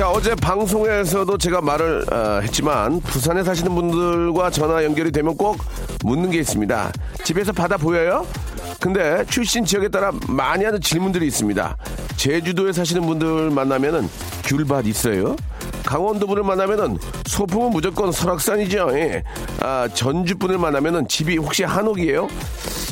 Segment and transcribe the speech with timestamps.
[0.00, 5.58] 자 어제 방송에서도 제가 말을 어, 했지만 부산에 사시는 분들과 전화 연결이 되면 꼭
[6.02, 6.90] 묻는 게 있습니다
[7.22, 8.26] 집에서 바다 보여요?
[8.80, 11.76] 근데 출신 지역에 따라 많이 하는 질문들이 있습니다
[12.16, 14.08] 제주도에 사시는 분들 만나면은
[14.46, 15.36] 귤밭 있어요?
[15.90, 18.90] 강원도 분을 만나면은 소풍은 무조건 설악산이죠.
[18.92, 19.24] 예.
[19.60, 22.28] 아, 전주 분을 만나면은 집이 혹시 한옥이에요?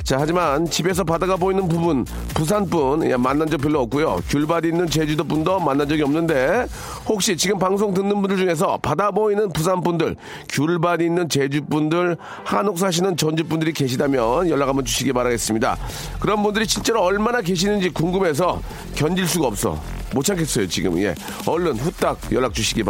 [0.03, 2.05] 자, 하지만 집에서 바다가 보이는 부분,
[2.35, 4.19] 부산 분 예, 만난 적 별로 없고요.
[4.29, 6.67] 귤밭 있는 제주도 분도 만난 적이 없는데
[7.07, 10.17] 혹시 지금 방송 듣는 분들 중에서 바다 보이는 부산 분들,
[10.49, 15.77] 귤밭 있는 제주 분들, 한옥 사시는 전주 분들이 계시다면 연락 한번 주시기 바라겠습니다.
[16.19, 18.61] 그런 분들이 실제로 얼마나 계시는지 궁금해서
[18.97, 19.79] 견딜 수가 없어.
[20.15, 21.15] 못 참겠어요 지금 예
[21.47, 22.88] 얼른 후딱 연락 주시기 바랍니다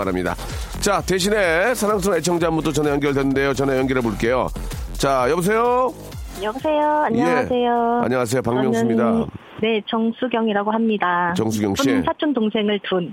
[0.80, 4.48] 자 대신에 사랑스러운 애청자 한분또 전화 연결됐는데요 전화 연결해 볼게요
[4.92, 5.92] 자 여보세요
[6.42, 7.02] 여보세요.
[7.06, 8.00] 안녕하세요.
[8.00, 8.04] 예.
[8.04, 8.42] 안녕하세요.
[8.42, 9.02] 박명수입니다.
[9.02, 9.26] 저는,
[9.60, 11.34] 네, 정수경이라고 합니다.
[11.36, 11.88] 정수경 씨.
[11.90, 13.12] 예쁜 사촌 동생을 둔.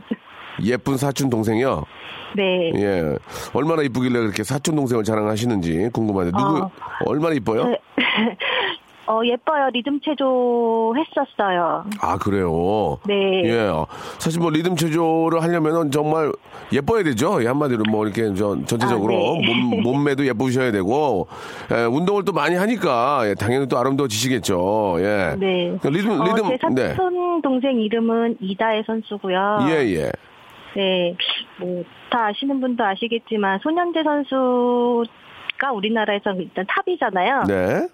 [0.63, 1.83] 예쁜 사촌 동생이요
[2.35, 2.71] 네.
[2.75, 3.15] 예
[3.53, 6.71] 얼마나 이쁘길래 그렇게 사촌 동생을 자랑하시는지 궁금한데 누구 어.
[7.05, 7.77] 얼마나 이뻐요 네.
[9.07, 9.69] 어, 예뻐요.
[9.71, 11.85] 리듬 체조 했었어요.
[12.01, 13.43] 아 그래요 네.
[13.45, 13.69] 예
[14.17, 16.31] 사실 뭐 리듬 체조를 하려면은 정말
[16.71, 19.47] 예뻐야 되죠 예, 한마디로 뭐 이렇게 저 전체적으로 아, 네.
[19.47, 21.27] 몸 몸매도 예쁘셔야 되고
[21.71, 25.77] 예, 운동을 또 많이 하니까 예, 당연히 또 아름다워지시겠죠 예 네.
[25.83, 29.59] 리듬 어, 리듬체조네 사촌 동생 이름은 이다혜 선수고요.
[29.69, 30.11] 예, 예.
[30.75, 31.15] 네.
[31.59, 35.03] 뭐, 다 아시는 분도 아시겠지만, 손연재 선수
[35.57, 37.43] 가 우리나라에서 일단 top이잖아요.
[37.47, 37.87] 네.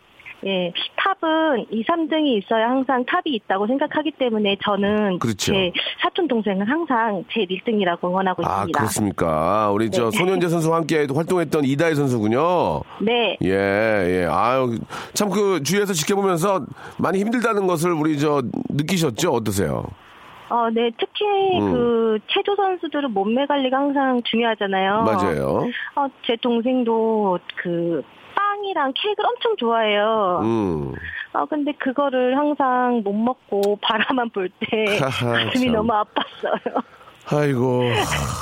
[0.46, 5.54] 예, top은 2, 3등이 있어야 항상 top이 있다고 생각하기 때문에 저는 그렇죠.
[5.54, 5.72] 제
[6.02, 8.80] 사촌 동생은 항상 제 1등이라고 응원하고 아, 있습니다.
[8.80, 9.72] 그렇습니까?
[9.72, 10.12] 우리 저 네.
[10.18, 12.82] 손현재 선수와 함께 활동했던 이다혜 선수군요.
[13.02, 13.38] 네.
[13.44, 14.28] 예, 예.
[14.30, 14.78] 아유,
[15.14, 16.66] 참 그 주위에서 지켜보면서
[16.98, 19.32] 많이 힘들다는 것을 우리 저 느끼셨죠?
[19.32, 19.86] 어떠세요?
[20.50, 21.26] 어, 네, 특히
[21.58, 21.72] 음.
[21.72, 25.04] 그 체조 선수들은 몸매 관리가 항상 중요하잖아요.
[25.04, 25.64] 맞아요.
[25.96, 28.04] 어, 제 동생도 그
[28.56, 30.40] 빵이랑 케이크를 엄청 좋아해요.
[30.44, 30.94] 음.
[31.34, 35.74] 어, 근데 그거를 항상 못 먹고 바라만 볼 때 가슴이 참.
[35.74, 36.84] 너무 아팠어요.
[37.34, 37.84] 아이고.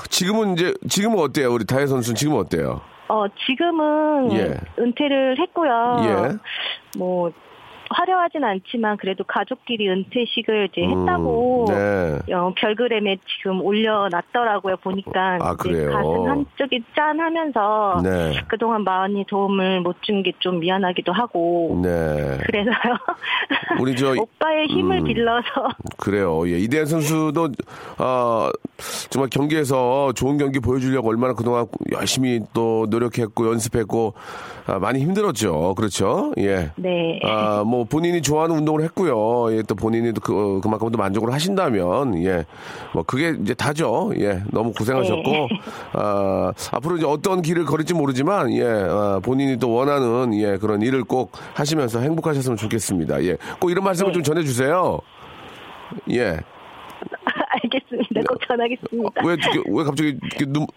[0.09, 1.53] 지금은 이제, 지금은 어때요?
[1.53, 2.81] 우리 다혜 선수 는 지금은 어때요?
[3.09, 4.55] 어, 지금은 예.
[4.79, 5.97] 은퇴를 했고요.
[6.03, 6.97] 예.
[6.97, 7.31] 뭐,
[7.89, 12.33] 화려하진 않지만 그래도 가족끼리 은퇴식을 이제 음, 했다고 네.
[12.33, 14.77] 어, 별그램에 지금 올려놨더라고요.
[14.77, 15.89] 보니까 아, 그래요?
[15.91, 18.41] 가슴 한쪽이 짠하면서 네.
[18.47, 22.37] 그동안 많이 도움을 못 준 게 좀 미안하기도 하고 네.
[22.45, 22.95] 그래서요.
[23.79, 25.03] 우리 저- 오빠의 힘을 음.
[25.05, 25.47] 빌려서
[25.97, 26.47] 그래요.
[26.49, 26.57] 예.
[26.59, 27.49] 이대현 선수도,
[27.97, 28.49] 어,
[29.09, 34.13] 정말 경기에서 좋은 경기 보여주려고 얼마나 그동안 열심히 또 노력했고, 연습했고,
[34.67, 35.73] 아, 많이 힘들었죠.
[35.75, 36.31] 그렇죠.
[36.37, 36.71] 예.
[36.77, 37.19] 네.
[37.23, 39.55] 아, 뭐, 본인이 좋아하는 운동을 했고요.
[39.55, 42.45] 예, 또 본인이 또 그, 어, 그만큼 또 만족을 하신다면, 예.
[42.93, 44.11] 뭐, 그게 이제 다죠.
[44.19, 44.41] 예.
[44.51, 45.47] 너무 고생하셨고, 네.
[45.93, 48.63] 아, 앞으로 이제 어떤 길을 걸을지 모르지만, 예.
[48.63, 53.23] 아, 본인이 또 원하는, 예, 그런 일을 꼭 하시면서 행복하셨으면 좋겠습니다.
[53.23, 53.37] 예.
[53.59, 54.13] 꼭 이런 말씀을 네.
[54.13, 54.99] 좀 전해주세요.
[56.11, 56.39] 예.
[57.63, 58.21] 알겠습니다.
[58.27, 59.21] 꼭 전하겠습니다.
[59.25, 59.35] 왜,
[59.67, 60.17] 왜 갑자기
[60.47, 60.67] 눈,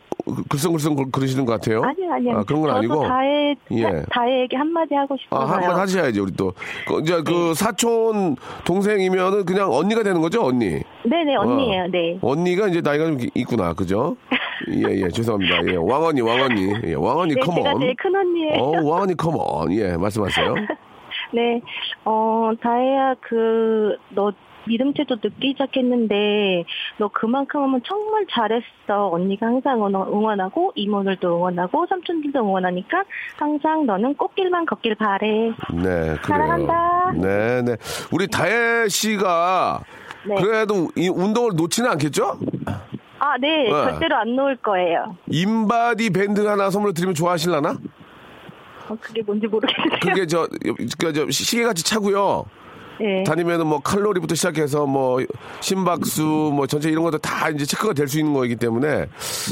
[0.48, 1.82] 글썽글썽 걸- 그러시는 것 같아요?
[1.82, 2.38] 아니 아니요.
[2.38, 3.02] 아, 그런 건 아니고.
[3.06, 4.02] 다혜 예.
[4.10, 5.48] 다혜에게 한마디 하고 아, 싶어서요.
[5.48, 6.52] 한번 하셔야지, 우리 또.
[6.86, 7.54] 그, 이제 그 네.
[7.54, 10.80] 사촌 동생이면은 그냥 언니가 되는 거죠, 언니?
[11.04, 11.84] 네네 언니예요.
[11.84, 11.88] 어.
[11.88, 12.18] 네.
[12.22, 14.16] 언니가 이제 나이가 좀 있구나, 그죠?
[14.70, 15.66] 예, 예, 죄송합니다.
[15.72, 16.72] 예, 왕언니, 왕언니.
[16.84, 17.80] 예, 왕언니, 네, 제가 컴온.
[17.80, 18.62] 제일 큰 언니예요.
[18.62, 19.72] 어, 왕언니, 컴온.
[19.72, 20.54] 예, 말씀하세요.
[21.34, 21.60] 네,
[22.04, 24.30] 어, 다혜야, 그, 너
[24.66, 26.64] 믿음체도 늦기 시작했는데,
[26.98, 29.08] 너 그만큼 하면 정말 잘했어.
[29.10, 33.04] 언니가 항상 응원- 응원하고, 이모들도 응원하고, 삼촌들도 응원하니까,
[33.36, 35.52] 항상 너는 꽃길만 걷길 바래.
[35.72, 36.16] 네.
[36.22, 37.12] 사랑한다.
[37.14, 37.76] 네, 네.
[38.12, 39.80] 우리 다혜 씨가
[40.28, 40.34] 네.
[40.36, 42.38] 그래도 이 운동을 놓지는 않겠죠?
[43.18, 43.70] 아, 네, 네.
[43.70, 45.16] 절대로 안 놓을 거예요.
[45.28, 47.76] 인바디 밴드 하나 선물로 드리면 좋아하실라나?
[48.88, 50.00] 어, 그게 뭔지 모르겠는데요.
[50.00, 50.46] 그게 저,
[50.98, 52.44] 그, 저 시계같이 차고요.
[53.00, 53.24] 네.
[53.24, 55.20] 다니면은 뭐 칼로리부터 시작해서 뭐
[55.60, 59.06] 심박수 뭐 전체 이런 것도 다 이제 체크가 될 수 있는 거이기 때문에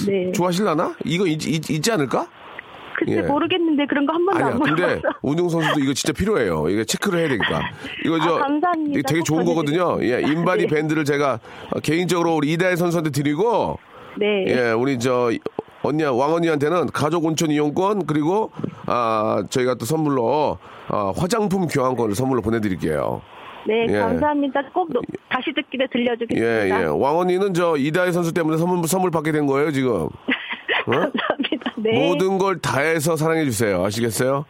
[0.06, 0.32] 네.
[0.32, 0.94] 좋아하실라나?
[1.04, 2.26] 이거 있, 있, 있지 않을까?
[2.96, 3.22] 글쎄 예.
[3.22, 4.54] 모르겠는데 그런 거 한 번도 아니야.
[4.54, 5.18] 안 근데 물어봐서.
[5.22, 6.68] 운동 선수도 이거 진짜 필요해요.
[6.68, 7.62] 이게 체크를 해야 되니까.
[8.04, 9.08] 이거 저 아, 감사합니다.
[9.08, 9.98] 되게 꼭 좋은 거거든요.
[10.02, 10.74] 예, 인바디 네.
[10.74, 11.40] 밴드를 제가
[11.74, 13.78] 어, 개인적으로 우리 이다혜 선수한테 드리고
[14.18, 14.44] 네.
[14.48, 15.30] 예, 우리 저
[15.82, 18.50] 언니 왕언니한테는 가족 온천 이용권 그리고
[18.84, 20.58] 아 저희가 또 선물로
[20.92, 23.22] 아, 화장품 교환권을 선물로 보내드릴게요.
[23.66, 23.98] 네, 예.
[23.98, 24.62] 감사합니다.
[24.72, 26.46] 꼭 노- 다시 듣기를 들려주겠습니다.
[26.46, 26.84] 예, 예.
[26.86, 29.90] 왕언니는 저 이다혜 선수 때문에 선물 선물 받게 된 거예요 지금.
[30.86, 30.90] 어?
[30.90, 31.72] 감사합니다.
[31.76, 32.08] 네.
[32.08, 33.84] 모든 걸 다해서 사랑해 주세요.
[33.84, 34.44] 아시겠어요?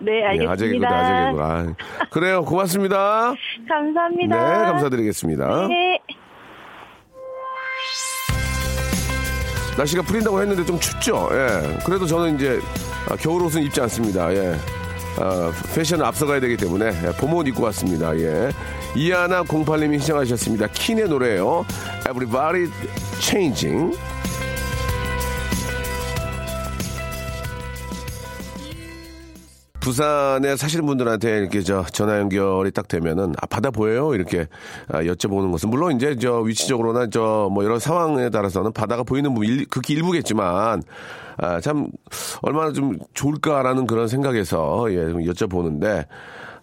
[0.00, 1.44] 네, 예, 아재 개그다, 알겠습니다.
[1.44, 1.82] 아재 개그.
[2.02, 2.44] 아, 그래요.
[2.44, 3.32] 고맙습니다.
[3.68, 4.36] 감사합니다.
[4.36, 5.68] 네, 감사드리겠습니다.
[5.68, 5.98] 네.
[9.78, 11.28] 날씨가 풀린다고 했는데 좀 춥죠.
[11.32, 11.78] 예.
[11.86, 12.58] 그래도 저는 이제
[13.08, 14.32] 아, 겨울 옷은 입지 않습니다.
[14.34, 14.54] 예.
[15.20, 18.16] 아, 패션을 앞서가야 되기 때문에 예, 봄옷 입고 왔습니다.
[18.18, 18.50] 예.
[18.94, 20.68] 이하나 08님이 시청하셨습니다.
[20.68, 21.64] 킨의 노래예요.
[22.08, 22.68] Everybody
[23.20, 23.96] Changing.
[29.80, 34.46] 부산에 사시는 분들한테 이렇게 저 전화 연결이 딱 되면은 아 바다 보여요 이렇게
[34.88, 39.48] 아, 여쭤보는 것은 물론 이제 저 위치적으로나 저 뭐 여러 상황에 따라서는 바다가 보이는 부분
[39.48, 40.82] 일, 극히 일부겠지만
[41.38, 41.88] 아, 참
[42.42, 46.06] 얼마나 좀 좋을까라는 그런 생각에서 예좀 여쭤보는데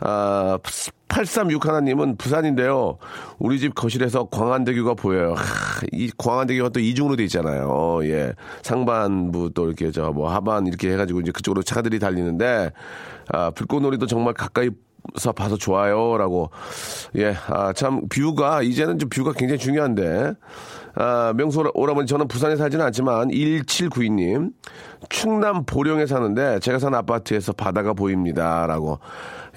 [0.01, 0.59] 아
[1.07, 2.97] 836 하나님은 부산인데요.
[3.39, 5.33] 우리 집 거실에서 광안대교가 보여요.
[5.35, 5.43] 하,
[5.93, 7.99] 이 광안대교가 또 이중으로 돼 있잖아요.
[8.03, 8.33] 예.
[8.63, 12.71] 상반부 또 이렇게 저 뭐 하반 이렇게 해가지고 이제 그쪽으로 차들이 달리는데
[13.29, 14.69] 아, 불꽃놀이도 정말 가까이
[15.17, 16.49] 서 봐서 좋아요라고
[17.17, 17.35] 예.
[17.47, 20.33] 아, 참 뷰가 이제는 좀 뷰가 굉장히 중요한데
[20.95, 24.51] 아, 명수 오라- 오라버니 저는 부산에 살지는 않지만 1792님
[25.09, 28.99] 충남 보령에 사는데 제가 사는 아파트에서 바다가 보입니다라고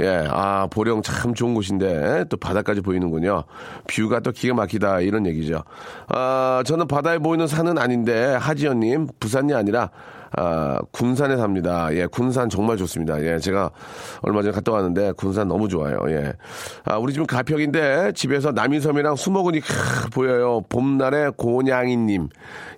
[0.00, 3.44] 예, 아, 보령 참 좋은 곳인데 또 바다까지 보이는군요.
[3.88, 5.62] 뷰가 또 기가 막히다 이런 얘기죠.
[6.08, 9.90] 아, 저는 바다에 보이는 산은 아닌데 하지연님 부산이 아니라
[10.36, 11.88] 아, 군산에 삽니다.
[11.94, 13.22] 예, 군산 정말 좋습니다.
[13.22, 13.70] 예, 제가
[14.22, 15.98] 얼마 전에 갔다 왔는데 군산 너무 좋아요.
[16.08, 16.32] 예.
[16.84, 20.62] 아, 우리 집은 가평인데 집에서 남이섬이랑 수목원이 크, 보여요.
[20.68, 22.28] 봄날의 고냥이님.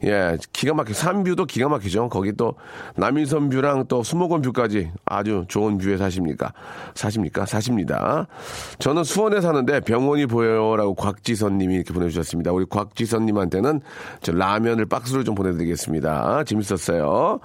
[0.05, 0.95] 예, 기가 막혀.
[0.95, 2.09] 산view도 기가 막히죠.
[2.09, 2.55] 거기 또
[2.97, 6.53] 남이섬 view랑 또 수목원 view까지 아주 좋은 view에 사십니까?
[6.95, 7.47] 사십니까?
[7.47, 8.27] 사십니다.
[8.79, 12.53] 저는 수원에 사는데 병원이 보여요라고 곽지선 님이 이렇게 보내주셨습니다.
[12.53, 13.81] 우리 곽지선 님한테는
[14.23, 16.45] 저 라면을 박스로 좀 보내드리겠습니다.
[16.45, 17.40] 재밌었어요.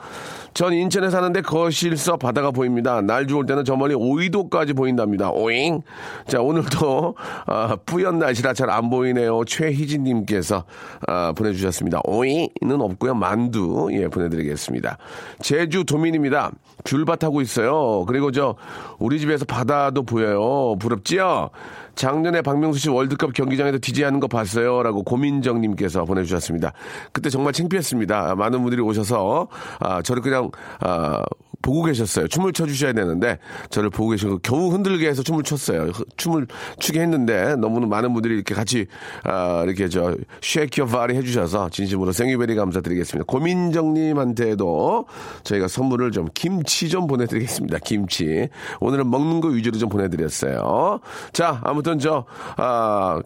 [0.53, 3.01] 전 인천에 사는데 거실서 바다가 보입니다.
[3.01, 5.29] 날 좋을 때는 저 멀리 오이도까지 보인답니다.
[5.31, 5.81] 오잉.
[6.27, 7.15] 자, 오늘도,
[7.47, 9.43] 아, 뿌연 날씨라 잘 안 보이네요.
[9.45, 10.63] 최희진님께서,
[11.07, 11.99] 아, 보내주셨습니다.
[12.05, 13.15] 오잉은 없고요.
[13.15, 14.97] 만두, 예, 보내드리겠습니다.
[15.41, 16.51] 제주 도민입니다.
[16.85, 18.05] 귤밭 하고 있어요.
[18.05, 18.55] 그리고 저,
[18.97, 20.77] 우리 집에서 바다도 보여요.
[20.79, 21.49] 부럽지요?
[21.95, 24.83] 작년에 박명수 씨 월드컵 경기장에서 디제이하는 거 봤어요.
[24.83, 26.73] 라고 고민정님께서 보내주셨습니다.
[27.11, 28.35] 그때 정말 창피했습니다.
[28.35, 29.47] 많은 분들이 오셔서,
[29.79, 30.51] 아, 저를 그냥,
[30.81, 31.23] 아,
[31.65, 32.27] 보고 계셨어요.
[32.27, 33.39] 춤을 춰주셔야 되는데,
[33.71, 35.85] 저를 보고 계시고, 겨우 흔들게 해서 춤을 췄어요.
[35.93, 36.45] 흐- 춤을
[36.79, 38.85] 추게 했는데, 너무나 많은 분들이 이렇게 같이,
[39.23, 43.25] 아, 이렇게 저, 쉐이크 어 파리 해주셔서, 진심으로 생유베리 감사드리겠습니다.
[43.25, 45.07] 고민정님한테도
[45.43, 47.79] 저희가 선물을 좀, 김치 좀 보내드리겠습니다.
[47.79, 48.47] 김치.
[48.79, 50.99] 오늘은 먹는 거 위주로 좀 보내드렸어요.
[51.33, 52.25] 자, 아무튼 저,
[52.57, 53.19] 아,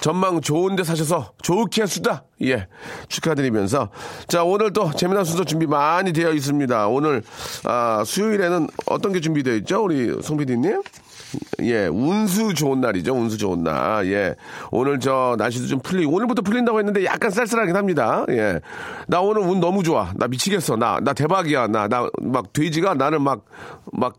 [0.00, 2.24] 전망 좋은데 사셔서 좋게 수다.
[2.42, 2.68] 예.
[3.08, 3.90] 축하드리면서.
[4.28, 6.88] 자, 오늘 또 재미난 순서 준비 많이 되어 있습니다.
[6.88, 7.22] 오늘,
[7.64, 9.82] 아, 수요일에는 어떤 게 준비되어 있죠?
[9.82, 10.82] 우리 송 PD님?
[11.62, 13.14] 예, 운수 좋은 날이죠.
[13.14, 14.06] 운수 좋은 날.
[14.12, 14.34] 예.
[14.70, 18.24] 오늘 저 날씨도 좀 풀리고 오늘부터 풀린다고 했는데 약간 쌀쌀하긴 합니다.
[18.30, 18.60] 예.
[19.06, 20.12] 나 오늘 운 너무 좋아.
[20.16, 20.76] 나 미치겠어.
[20.76, 21.66] 나 나 대박이야.
[21.68, 23.44] 나 나 막 돼지가 나를 막
[23.92, 24.14] 막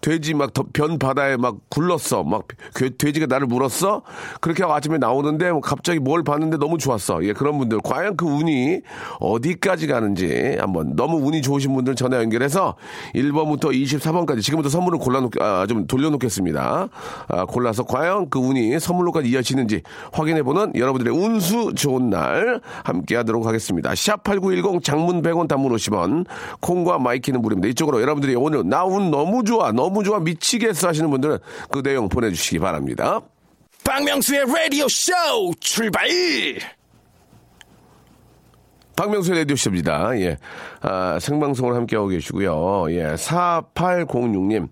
[0.00, 2.22] 돼지 막 변 바다에 막 굴렀어.
[2.24, 4.02] 막 괴- 돼지가 나를 물었어.
[4.40, 7.24] 그렇게 하고 아침에 나오는데 뭐 갑자기 뭘 봤는데 너무 좋았어.
[7.24, 8.80] 예, 그런 분들 과연 그 운이
[9.20, 12.76] 어디까지 가는지 한번 너무 운이 좋으신 분들 전화 연결해서
[13.14, 16.43] 1번부터 24번까지 지금부터 선물을 골라놓 아, 좀 돌려놓겠습니다.
[16.44, 16.88] 있습니다.
[17.28, 19.82] 아, 골라서 과연 그 운이 선물로까지 이어지는지
[20.12, 23.90] 확인해보는 여러분들의 운수 좋은 날 함께 하도록 하겠습니다.
[23.92, 26.26] 샵8910 장문 100원 단문 50원
[26.60, 27.68] 콩과 마이K는 무료입니다.
[27.68, 31.38] 이쪽으로 여러분들이 오늘 나 운 너무 좋아 너무 좋아 미치겠어 하시는 분들은
[31.70, 33.20] 그 내용 보내주시기 바랍니다.
[33.82, 35.12] 박명수의 라디오 쇼
[35.58, 36.06] 출발!
[38.94, 40.20] 박명수의 라디오쇼입니다.
[40.20, 40.36] 예.
[40.82, 42.84] 아, 생방송을 함께하고 계시고요.
[42.90, 43.14] 예.
[43.14, 44.68] 4806님.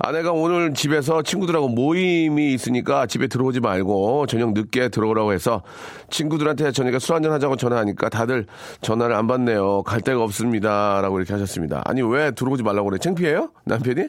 [0.00, 5.62] 아내가 오늘 집에서 친구들하고 모임이 있으니까 집에 들어오지 말고 저녁 늦게 들어오라고 해서
[6.10, 8.46] 친구들한테 저녁에 술 한잔 하자고 전화하니까 다들
[8.80, 9.82] 전화를 안 받네요.
[9.82, 11.00] 갈 데가 없습니다.
[11.02, 11.82] 라고 이렇게 하셨습니다.
[11.84, 12.98] 아니, 왜 들어오지 말라고 그래?
[12.98, 13.50] 창피해요?
[13.64, 14.04] 남편이?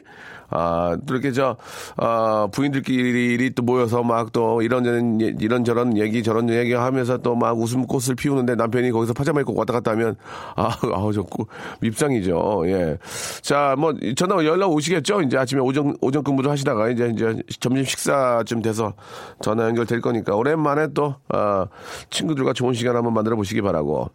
[0.52, 1.56] 아, 또 이렇게 저,
[1.96, 7.56] 아, 부인들끼리 또 모여서 막 또 이런저런, 예- 이런저런 얘기 저런 얘기 하면서 또 막
[7.58, 10.16] 웃음꽃을 피우는데 남편이 거기서 파자마 입고 왔다 갔다 하면,
[10.56, 11.46] 아, 아우, 저, 꾸-
[11.80, 12.62] 밉상이죠.
[12.66, 12.98] 예.
[13.42, 15.22] 자, 뭐, 전화 연락 오시겠죠?
[15.22, 18.94] 이제 아침에 오전, 오전 근무를 하시다가 이제, 이제 점심 식사쯤 돼서
[19.40, 21.66] 전화 연결될 거니까 오랜만에 또, 아,
[22.10, 24.10] 친구들과 좋은 시간 한번 만들어 보시기 바라고.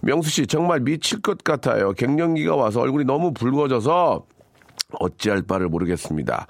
[0.00, 1.92] 명수 씨, 정말 미칠 것 같아요.
[1.92, 4.24] 갱년기가 와서 얼굴이 너무 붉어져서
[4.98, 6.46] 어찌할 바를 모르겠습니다.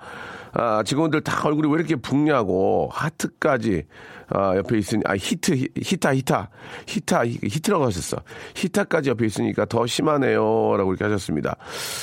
[0.52, 3.84] 아, 직원들 다 얼굴이 왜 이렇게 붉냐고 하트까지
[4.32, 6.50] 아, 옆에 있으니 아 히트 히- 히타 히타
[6.86, 8.16] 히타 히- 히트라고 하셨어
[8.54, 11.56] 히타까지 옆에 있으니까 더 심하네요라고 이렇게 하셨습니다.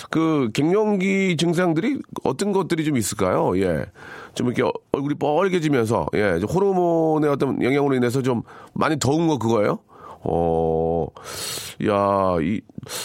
[0.10, 3.58] 그 갱년기 증상들이 어떤 것들이 좀 있을까요?
[3.60, 3.86] 예,
[4.34, 9.80] 좀 이렇게 얼굴이 뻘개지면서 예, 호르몬의 어떤 영향으로 인해서 좀 많이 더운 거 그거예요?
[10.30, 11.08] 어,
[11.88, 12.60] 야, 이,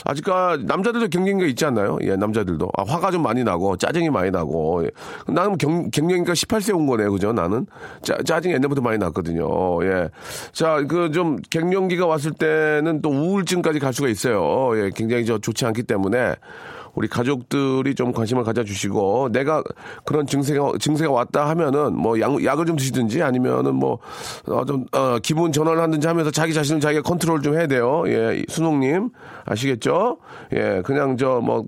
[0.05, 1.99] 아직까지, 남자들도 갱년기가 있지 않나요?
[2.03, 2.71] 예, 남자들도.
[2.77, 4.85] 아, 화가 좀 많이 나고, 짜증이 많이 나고.
[4.85, 4.91] 예.
[5.33, 7.33] 나는 경, 갱년기가 18세 온 거네, 그죠?
[7.33, 7.67] 나는.
[8.03, 9.47] 짜, 짜증이 옛날부터 많이 났거든요.
[9.85, 10.09] 예.
[10.53, 14.73] 자, 그 좀, 갱년기가 왔을 때는 또 우울증까지 갈 수가 있어요.
[14.77, 16.35] 예, 굉장히 저 좋지 않기 때문에.
[16.95, 19.63] 우리 가족들이 좀 관심을 가져주시고 내가
[20.05, 25.83] 그런 증세가 증세가 왔다 하면은 뭐 약, 약을 좀 드시든지 아니면은 뭐좀 어, 기분 전환을
[25.83, 28.05] 하든지 하면서 자기 자신을 자기가 컨트롤 좀 해야 돼요.
[28.07, 29.11] 예, 순옥님
[29.45, 30.19] 아시겠죠?
[30.53, 31.65] 예, 그냥 저뭐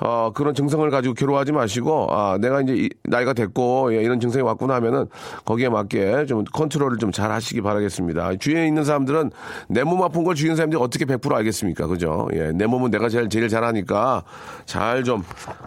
[0.00, 4.42] 어, 그런 증상을 가지고 괴로워하지 마시고, 아, 내가 이제 이- 나이가 됐고, 예, 이런 증상이
[4.42, 5.06] 왔구나 하면은
[5.44, 8.36] 거기에 맞게 좀 컨트롤을 좀 잘 하시기 바라겠습니다.
[8.38, 9.30] 주위에 있는 사람들은
[9.68, 11.86] 내 몸 아픈 걸 주위에 있는 사람들이 어떻게 100% 알겠습니까?
[11.86, 12.28] 그죠?
[12.34, 14.24] 예, 내 몸은 내가 제일, 제일 잘하니까
[14.66, 15.22] 잘 좀,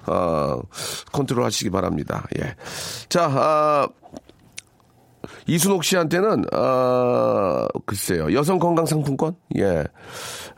[0.07, 0.59] 어,
[1.13, 2.25] 컨트롤 하시기 바랍니다.
[2.39, 2.55] 예.
[3.07, 3.87] 자, 아,
[5.45, 9.83] 이순옥 씨한테는 어 글쎄요 여성 건강 상품권 예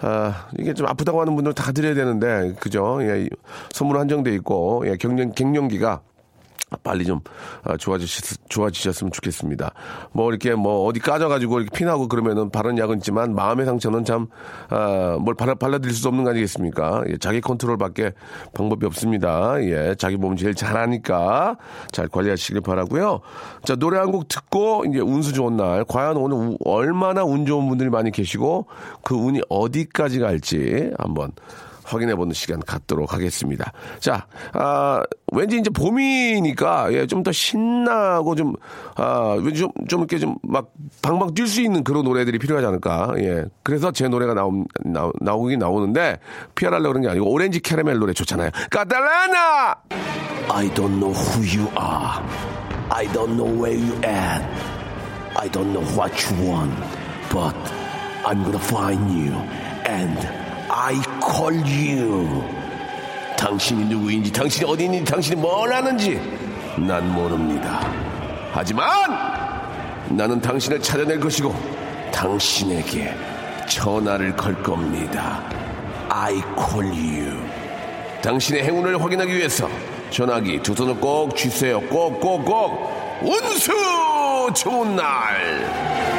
[0.01, 2.99] 아, 이게 좀 아프다고 하는 분들 다 드려야 되는데 그죠?
[3.01, 3.29] 예 이-
[3.71, 6.01] 선물 한정돼 있고 예 갱년 갱년기가
[6.83, 7.19] 빨리 좀
[7.63, 9.71] 아, 좋아지셨, 좋아지셨으면 좋겠습니다.
[10.11, 14.27] 뭐 이렇게 뭐 어디 까져가지고 이렇게 피나고 그러면은 바른 약은 있지만 마음의 상처는 참,
[14.69, 17.03] 아, 뭘 발라, 발라드릴 수 없는 거 아니겠습니까?
[17.09, 18.11] 예, 자기 컨트롤 밖에
[18.53, 19.61] 방법이 없습니다.
[19.63, 21.57] 예, 자기 몸 제일 잘하니까
[21.91, 23.21] 잘 관리하시길 바라고요
[23.63, 27.67] 자, 노래 한 곡 듣고 이제 운수 좋은 날, 과연 오늘 우- 얼마나 운 좋은
[27.69, 28.65] 분들이 많이 계시고
[29.03, 31.31] 그 운이 어디까지 갈지 한번
[31.89, 33.71] 확인해 보는 시간 갖도록 하겠습니다.
[33.99, 38.53] 자, 아, 왠지 이제 봄이니까, 예, 좀 더 신나고 좀,
[38.95, 43.13] 아, 왠지 좀, 좀 이렇게 좀 막 방방 뛸 수 있는 그런 노래들이 필요하지 않을까.
[43.17, 43.43] 예.
[43.63, 46.19] 그래서 제 노래가 나오, 나, 나오긴 나오는데,
[46.55, 48.49] 피하려고 그런 게 아니고, 오렌지 캐러멜 노래 좋잖아요.
[48.71, 49.75] 까달라나!
[50.51, 52.23] I don't know who you are.
[52.89, 54.43] I don't know where you at.
[55.35, 56.73] I don't know what you want.
[57.31, 57.53] But
[58.25, 59.33] I'm gonna find you.
[59.85, 60.17] And
[60.81, 62.41] I call you.
[63.37, 66.21] 당신이 누구인지, 당신이 어디 있는지, 당신이 뭘 하는지,
[66.77, 67.81] 난 모릅니다.
[68.53, 68.87] 하지만,
[70.07, 71.53] 나는 당신을 찾아낼 것이고,
[72.13, 73.13] 당신에게
[73.67, 75.43] 전화를 걸 겁니다.
[76.07, 77.37] I call you.
[78.21, 79.67] 당신의 행운을 확인하기 위해서
[80.11, 81.81] 전화기 두 손을 꼭 쥐세요.
[81.89, 83.19] 꼭, 꼭, 꼭.
[83.21, 83.73] 운수
[84.53, 86.18] 좋은 날.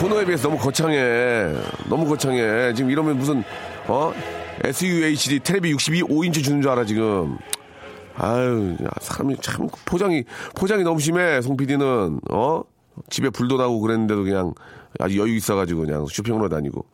[0.00, 1.54] 코너에 비해서 너무 거창해.
[1.88, 2.74] 너무 거창해.
[2.74, 3.42] 지금 이러면 무슨,
[3.88, 4.12] 어?
[4.64, 7.38] SUHD 텔레비 62 5인치 주는 줄 알아, 지금.
[8.16, 10.24] 아유, 야, 사람이 참 포장이,
[10.54, 12.20] 포장이 너무 심해, 송 PD는.
[12.30, 12.62] 어?
[13.10, 14.54] 집에 불도 나고 그랬는데도 그냥
[14.98, 16.84] 아주 여유 있어가지고 그냥 쇼핑으로 다니고.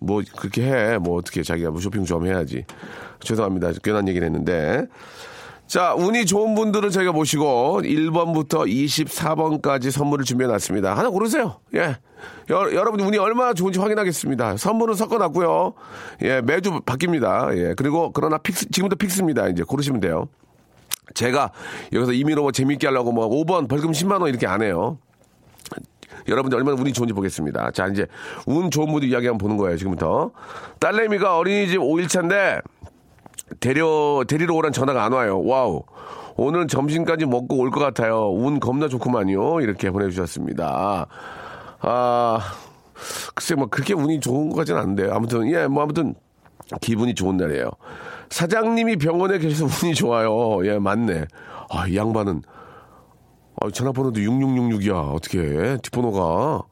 [0.00, 0.98] 뭐 그렇게 해.
[0.98, 2.64] 뭐 어떻게 자기가 뭐 쇼핑 좀 해야지.
[3.20, 3.72] 죄송합니다.
[3.82, 4.86] 괜한 얘기를 했는데.
[5.72, 10.94] 자, 운이 좋은 분들을 저희가 모시고 1번부터 24번까지 선물을 준비해 놨습니다.
[10.94, 11.60] 하나 고르세요.
[11.74, 11.96] 예.
[12.50, 14.58] 여, 여러분 운이 얼마나 좋은지 확인하겠습니다.
[14.58, 15.72] 선물은 섞어 놨고요.
[16.24, 17.56] 예, 매주 바뀝니다.
[17.56, 17.74] 예.
[17.74, 19.48] 그리고 그러나 fix 지금부터 fix입니다.
[19.48, 20.28] 이제 고르시면 돼요.
[21.14, 21.52] 제가
[21.94, 24.98] 여기서 이민호 뭐 재밌게 하려고 뭐 5번 벌금 10만 원 이렇게 안 해요.
[26.28, 27.70] 여러분들 얼마나 운이 좋은지 보겠습니다.
[27.70, 28.06] 자, 이제
[28.44, 30.32] 운 좋은 분들 이야기 한번 보는 거예요, 지금부터.
[30.80, 32.60] 딸내미가 어린이집 5일차인데
[33.60, 35.42] 데려, 데리러 오란 전화가 안 와요.
[35.44, 35.82] wow.
[36.36, 38.30] 오늘 점심까지 먹고 올 것 같아요.
[38.32, 39.60] 운 겁나 좋구만요.
[39.60, 41.06] 이렇게 보내주셨습니다.
[41.80, 42.38] 아,
[43.34, 45.10] 글쎄, 뭐, 그렇게 운이 좋은 것 같지는 않은데.
[45.10, 46.14] 아무튼, 예, 뭐, 아무튼,
[46.80, 47.70] 기분이 좋은 날이에요.
[48.30, 50.64] 사장님이 병원에 계셔서 운이 좋아요.
[50.66, 51.26] 예, 맞네.
[51.70, 52.42] 아, 이 양반은,
[53.60, 55.12] 아, 전화번호도 6666이야.
[55.14, 56.62] 어떻게 뒷번호가.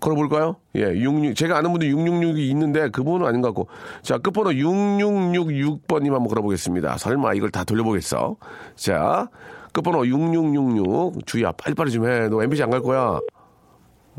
[0.00, 0.56] 걸어볼까요?
[0.76, 3.68] 예, 66, 제가 아는 분도 666이 있는데 그분은 아닌 것 같고.
[4.02, 6.96] 자, 끝번호 6666번님 한번 걸어보겠습니다.
[6.98, 8.36] 설마 이걸 다 돌려보겠어?
[8.74, 9.28] 자,
[9.72, 11.26] 끝번호 6666.
[11.26, 12.28] 주희야, 빨리빨리 좀 해.
[12.28, 13.20] 너 MBC 안 갈 거야.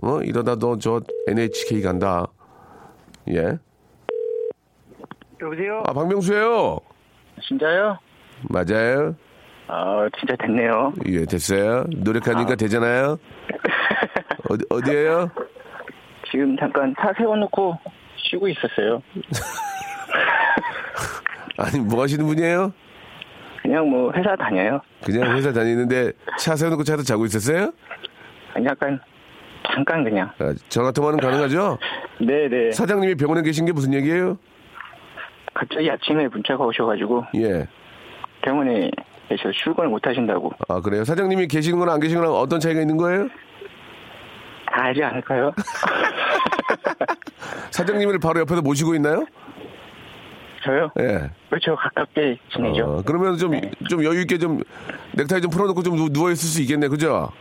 [0.04, 0.20] 어?
[0.24, 2.26] 이러다 너 저 NHK 간다.
[3.30, 3.58] 예.
[5.42, 5.84] 여보세요?
[5.88, 6.78] 아, 박명수예요
[7.48, 7.98] 진짜요?
[8.50, 9.16] 맞아요.
[9.68, 10.94] 아, 진짜 됐네요.
[11.08, 11.86] 예, 됐어요.
[11.96, 13.18] 노력하니까 되잖아요.
[14.50, 15.30] 어디, 어디에요?
[16.32, 17.78] 지금 잠깐 차 세워놓고
[18.18, 19.02] 쉬고 있었어요.
[21.58, 22.72] 아니, 뭐 하시는 분이에요?
[23.62, 24.80] 그냥 뭐 회사 다녀요.
[25.04, 27.72] 그냥 회사 다니는데 차 세워놓고 차에서 자고 있었어요?
[28.54, 29.00] 아니, 약간
[29.74, 30.32] 잠깐 그냥.
[30.40, 31.78] 아, 전화 통화는 가능하죠?
[32.20, 32.72] 네네.
[32.72, 34.38] 사장님이 병원에 계신 게 무슨 얘기예요?
[35.54, 37.68] 갑자기 아침에 문자가 오셔가지고 예.
[38.42, 38.90] 병원에
[39.28, 40.52] 계셔 출근을 못 하신다고.
[40.70, 41.04] 아, 그래요?
[41.04, 43.28] 사장님이 계시는 거랑 안 계시는 거랑 어떤 차이가 있는 거예요?
[44.72, 45.52] 다 알지 않을까요?
[47.72, 49.26] 사장님을 바로 옆에서 모시고 있나요?
[50.64, 50.92] 저요?
[51.00, 51.30] 예.
[51.50, 51.76] 그렇죠.
[51.76, 52.84] 가깝게 지내죠.
[52.86, 53.52] 어, 그러면 좀,
[53.90, 54.62] 좀 여유있게 좀
[55.14, 56.88] 넥타이 좀 풀어놓고 좀 누- 누워있을 수 있겠네.
[56.88, 57.32] 그죠?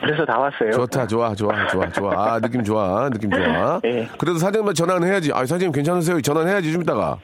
[0.00, 0.70] 그래서 나왔어요.
[0.72, 2.12] 좋다, 좋아, 좋아, 좋아, 좋아.
[2.34, 3.80] 아, 느낌 좋아, 느낌 좋아.
[3.84, 4.08] 예.
[4.18, 5.30] 그래도 사장님한테 전화는 해야지.
[5.32, 6.20] 아, 사장님 괜찮으세요?
[6.20, 7.18] 전화는 해야지, 좀 이따가.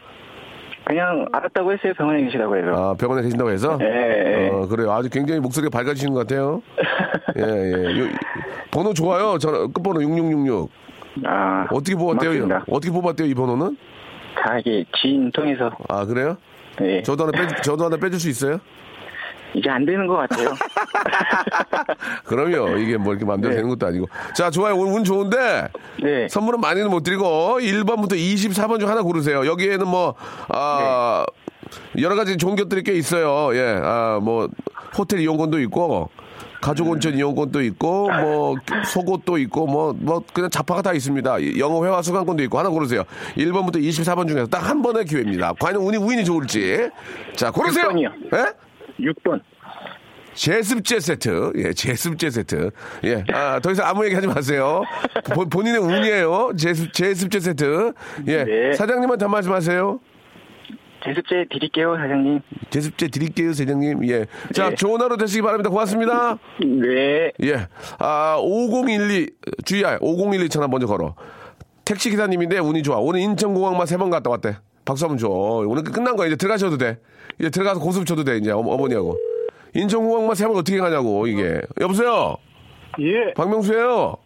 [0.86, 1.92] 그냥 알았다고 했어요.
[1.94, 2.68] 병원에 계시다고 해서.
[2.70, 3.76] 아, 병원에 계신다고 해서?
[3.82, 3.86] 예,
[4.44, 4.48] 예.
[4.52, 4.92] 어, 그래요.
[4.92, 6.62] 아주 굉장히 목소리가 밝아지신 것 같아요.
[7.36, 8.00] 예, 예.
[8.00, 8.08] 요-
[8.70, 9.36] 번호 좋아요.
[9.38, 10.70] 전화, 끝번호 6666.
[11.24, 12.30] 아, 어떻게 뽑았대요?
[12.30, 12.64] 고맙습니다.
[12.70, 13.76] 어떻게 뽑았대요, 이 번호는?
[14.40, 15.70] 다 이게 지인 통해서.
[15.88, 16.36] 아, 그래요?
[16.82, 17.02] 예.
[17.02, 18.58] 저도 하나 빼, 저도 하나 빼줄 수 있어요?
[19.54, 20.50] 이제 안 되는 것 같아요.
[22.24, 22.76] 그럼요.
[22.78, 23.56] 이게 뭐 이렇게 마음대로 네.
[23.56, 24.06] 되는 것도 아니고.
[24.34, 24.76] 자, 좋아요.
[24.76, 25.68] 오늘 운 좋은데.
[26.02, 26.28] 네.
[26.28, 29.46] 선물은 많이는 못 드리고 1번부터 24번 중 하나 고르세요.
[29.46, 30.14] 여기에는 뭐
[30.48, 31.24] 아,
[32.00, 33.54] 여러 가지 좋은 것들이 꽤 있어요.
[33.56, 33.80] 예.
[33.82, 34.48] 아, 뭐
[34.96, 36.10] 호텔 이용권도 있고
[36.60, 41.58] 가족 온천 이용권도 있고 뭐 속옷도 있고 뭐뭐 그냥 잡화가 다 있습니다.
[41.58, 43.04] 영어 회화 수강권도 있고 하나 고르세요.
[43.36, 45.52] 1번부터 24번 중에서 딱 한 번의 기회입니다.
[45.60, 46.88] 과연 운이 우인이 좋을지.
[47.36, 47.88] 자, 고르세요.
[47.90, 48.10] 6번이요.
[48.34, 49.04] 예?
[49.04, 49.40] 6번.
[50.36, 51.52] 제습제 세트.
[51.56, 52.70] 예, 제습제 세트.
[53.04, 53.24] 예.
[53.32, 54.82] 아, 더 이상 아무 얘기 하지 마세요.
[55.34, 56.52] 본- 본인의 운이에요.
[56.58, 57.92] 제습, 제습제 세트.
[58.28, 58.44] 예.
[58.44, 58.72] 네.
[58.74, 59.98] 사장님한테 한 말씀 하세요.
[61.04, 62.40] 제습제 드릴게요, 사장님.
[62.70, 64.06] 제습제 드릴게요, 사장님.
[64.08, 64.26] 예.
[64.52, 64.74] 자, 네.
[64.74, 65.70] 좋은 하루 되시기 바랍니다.
[65.70, 66.38] 고맙습니다.
[66.60, 67.32] 네.
[67.44, 67.66] 예.
[67.98, 69.30] 아, 5012,
[69.64, 71.14] 주희야, 5012 전화 먼저 걸어.
[71.84, 72.98] 택시 기사님인데 운이 좋아.
[72.98, 74.56] 오늘 인천공항만 세 번 갔다 왔대.
[74.84, 75.28] 박수 한번 줘.
[75.28, 76.26] 오늘 끝난 거야.
[76.26, 76.98] 이제 들어가셔도 돼.
[77.40, 78.36] 이제 들어가서 고습 쳐도 돼.
[78.38, 79.16] 이제 어머, 어머니하고.
[79.80, 81.60] 인천공항만 세 번 어떻게 가냐고, 이게.
[81.80, 82.36] 여보세요?
[83.00, 84.16] 예, 박명수예요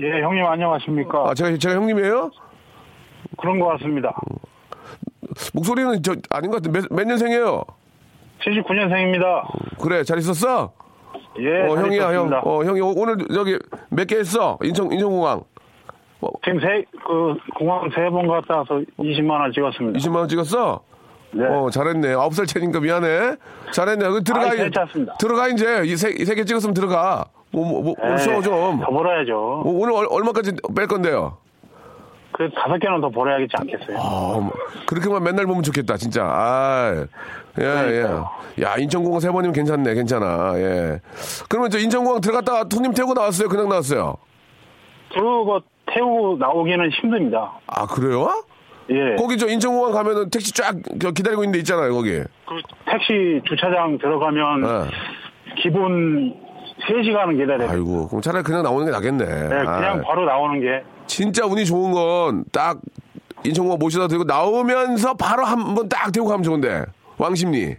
[0.00, 1.30] 예, 형님 안녕하십니까?
[1.30, 2.30] 아, 제가, 제가 형님이에요?
[3.38, 4.14] 그런 것 같습니다.
[5.54, 7.64] 목소리는 저, 아닌 것 같은데, 몇, 몇 년생이에요?
[8.40, 9.78] 79년생입니다.
[9.80, 10.72] 그래, 잘 있었어?
[11.40, 12.30] 예, 어, 잘 형이야, 형.
[12.44, 13.58] 어, 형이 오- 오늘 저기
[13.90, 14.58] 몇 개 했어?
[14.62, 15.42] 인천, 인천공항.
[16.44, 19.98] 지금 세, 그, 공항 세 번 갔다 와서 20만원 찍었습니다.
[19.98, 20.80] 20만원 찍었어?
[21.32, 21.44] 네.
[21.46, 22.14] 어, 잘했네.
[22.14, 23.36] 9살 차니까 미안해.
[23.72, 24.08] 잘했네.
[24.08, 24.70] 그 들어가, 아이.
[25.18, 25.82] 들어가, 이제.
[25.84, 27.26] 이 세, 이세개 찍었으면 들어가.
[27.50, 28.80] 뭐, 뭐, 뭐, 뭐 에이, 쉬어, 좀.
[28.80, 29.34] 더 벌어야죠.
[29.34, 31.38] 어, 오늘 얼, 얼마까지 뺄 건데요?
[32.32, 33.98] 그 다섯 개는 더 벌어야겠지 않겠어요?
[33.98, 34.52] 어, 뭐,
[34.86, 36.24] 그렇게만 맨날 보면 좋겠다, 진짜.
[36.24, 37.04] 아,
[37.60, 38.62] 예, 예.
[38.62, 41.00] 야, 인천공항 세 번이면 괜찮네, 괜찮아, 예.
[41.48, 43.48] 그러면 저 인천공항 들어갔다가 손님 태우고 나왔어요?
[43.48, 44.16] 그냥 나왔어요?
[45.12, 47.52] 그거 태우고 나오기는 힘듭니다.
[47.66, 48.44] 아, 그래요?
[48.90, 49.16] 예.
[49.16, 50.74] 거기 저 인천공항 가면은 택시 쫙
[51.14, 52.10] 기다리고 있는 데 있잖아요, 거기.
[52.12, 55.54] 그 택시 주차장 들어가면 예.
[55.62, 56.34] 기본
[56.88, 57.70] 3시간은 기다려야 돼요.
[57.70, 59.24] 아이고, 그럼 차라리 그냥 나오는 게 낫겠네.
[59.24, 62.78] 네, 그냥 아, 바로 나오는 게 진짜 운이 좋은 건 딱
[63.44, 66.84] 인천공항 모시다 들고 나오면서 바로 한번딱 태우고 가면 좋은데.
[67.18, 67.76] 왕십리.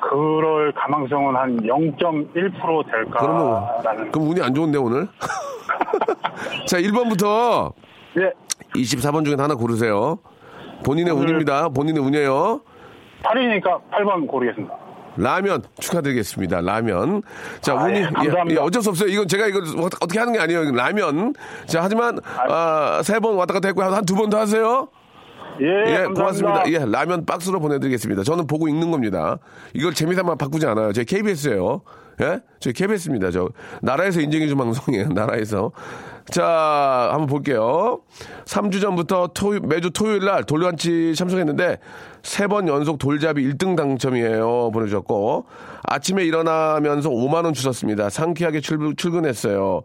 [0.00, 4.12] 그럴 가망성은 한 0.1% 그러면, 될까라는.
[4.12, 5.08] 그럼 운이 안 좋은데, 오늘?
[6.66, 7.72] 자, 1번부터
[8.18, 8.32] 예.
[8.74, 10.18] 24번 중에 하나 고르세요.
[10.84, 11.68] 본인의 운입니다.
[11.70, 12.60] 본인의 운이에요.
[13.22, 14.74] 8이니까 8번 고르겠습니다.
[15.16, 16.60] 라면 축하드리겠습니다.
[16.60, 17.22] 라면.
[17.60, 18.50] 자, 아, 운이 예, 감사합니다.
[18.50, 19.08] 예, 예, 어쩔 수 없어요.
[19.08, 19.58] 이건 제가 이거
[20.00, 20.70] 어떻게 하는 게 아니에요.
[20.70, 21.34] 라면.
[21.66, 24.88] 자, 하지만 아, 세번 왔다 갔다 했고 한 두 번 더 하세요.
[25.60, 25.66] 예,
[26.02, 26.04] 예.
[26.04, 26.62] 고맙습니다.
[26.70, 28.22] 예, 라면 박스로 보내드리겠습니다.
[28.22, 29.38] 저는 보고 읽는 겁니다.
[29.74, 30.92] 이걸 재미삼아 바꾸지 않아요.
[30.92, 31.80] 저희 KBS예요.
[32.20, 32.38] 예?
[32.60, 33.32] 저희 KBS입니다.
[33.32, 33.48] 저
[33.82, 35.08] 나라에서 인정해준 방송이에요.
[35.14, 35.72] 나라에서
[36.30, 38.00] 자, 한번 볼게요.
[38.44, 41.78] 3주 전부터 토요, 매주 토요일 날 돌잔치 참석했는데
[42.22, 44.70] 세 번 연속 돌잡이 1등 당첨이에요.
[44.72, 45.46] 보내주셨고
[45.84, 48.10] 아침에 일어나면서 5만 원 주셨습니다.
[48.10, 49.82] 상쾌하게 출, 출근했어요.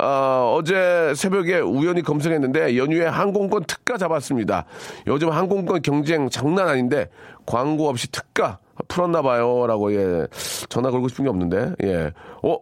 [0.00, 4.64] 아, 어제 새벽에 우연히 검색했는데 연휴에 항공권 특가 잡았습니다.
[5.06, 7.08] 요즘 항공권 경쟁 장난 아닌데
[7.46, 10.26] 광고 없이 특가 풀었나 봐요라고 예
[10.68, 12.58] 전화 걸고 싶은 게 없는데 예 어.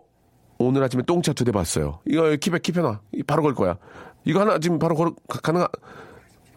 [0.66, 1.98] 오늘 아침에 똥차 두 대 봤어요.
[2.06, 2.98] 이거 킵해, 킵해놔.
[3.12, 3.76] 이 바로 걸 거야.
[4.24, 5.68] 이거 하나 지금 바로 걸, 가능한,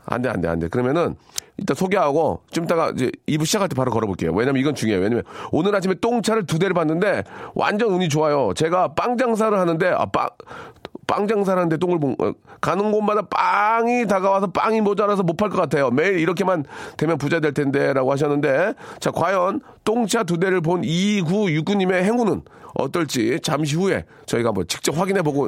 [0.06, 0.68] 안 돼, 안 돼, 안 돼.
[0.68, 1.15] 그러면은,
[1.58, 4.32] 이따 소개하고, 좀 이따가 이제 2부 시작할 때 바로 걸어볼게요.
[4.34, 5.02] 왜냐면 이건 중요해요.
[5.02, 7.24] 왜냐면 오늘 아침에 똥차를 두 대를 봤는데,
[7.56, 8.54] 완전 운이 좋아요.
[8.56, 10.30] 제가 빵 장사를 하는데, 아, 빵,
[11.08, 15.58] 빵 장사를 하는데 똥을 본, 어, 가는 곳마다 빵이 다가와서 빵이 모자라서 못 팔 것
[15.58, 15.91] 같아요.
[15.91, 16.65] 매일 이렇게만
[16.98, 22.41] 되면 부자 될 텐데, 라고 하셨는데, 자, 과연 똥차 두 대를 본 2969님의 행운은
[22.74, 25.48] 어떨지 잠시 후에 저희가 뭐 직접 확인해 보고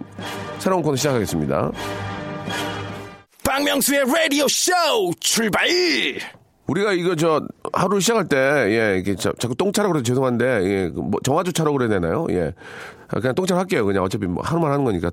[0.60, 1.72] 새로운 코너 시작하겠습니다.
[3.44, 4.72] 박명수의 라디오 쇼
[5.20, 5.68] 출발!
[6.68, 7.42] 우리가 이거 저
[7.74, 12.28] 하루 시작할 때 예, 이게 자, 자꾸 똥차라고 그래서 죄송한데 예, 그뭐 정화조차라고 그래야 되나요?
[12.30, 12.54] 예.
[13.10, 13.86] 아, 그냥 똥차 할게요.
[13.86, 15.10] 그냥 어차피 뭐 하루만 하는 거니까.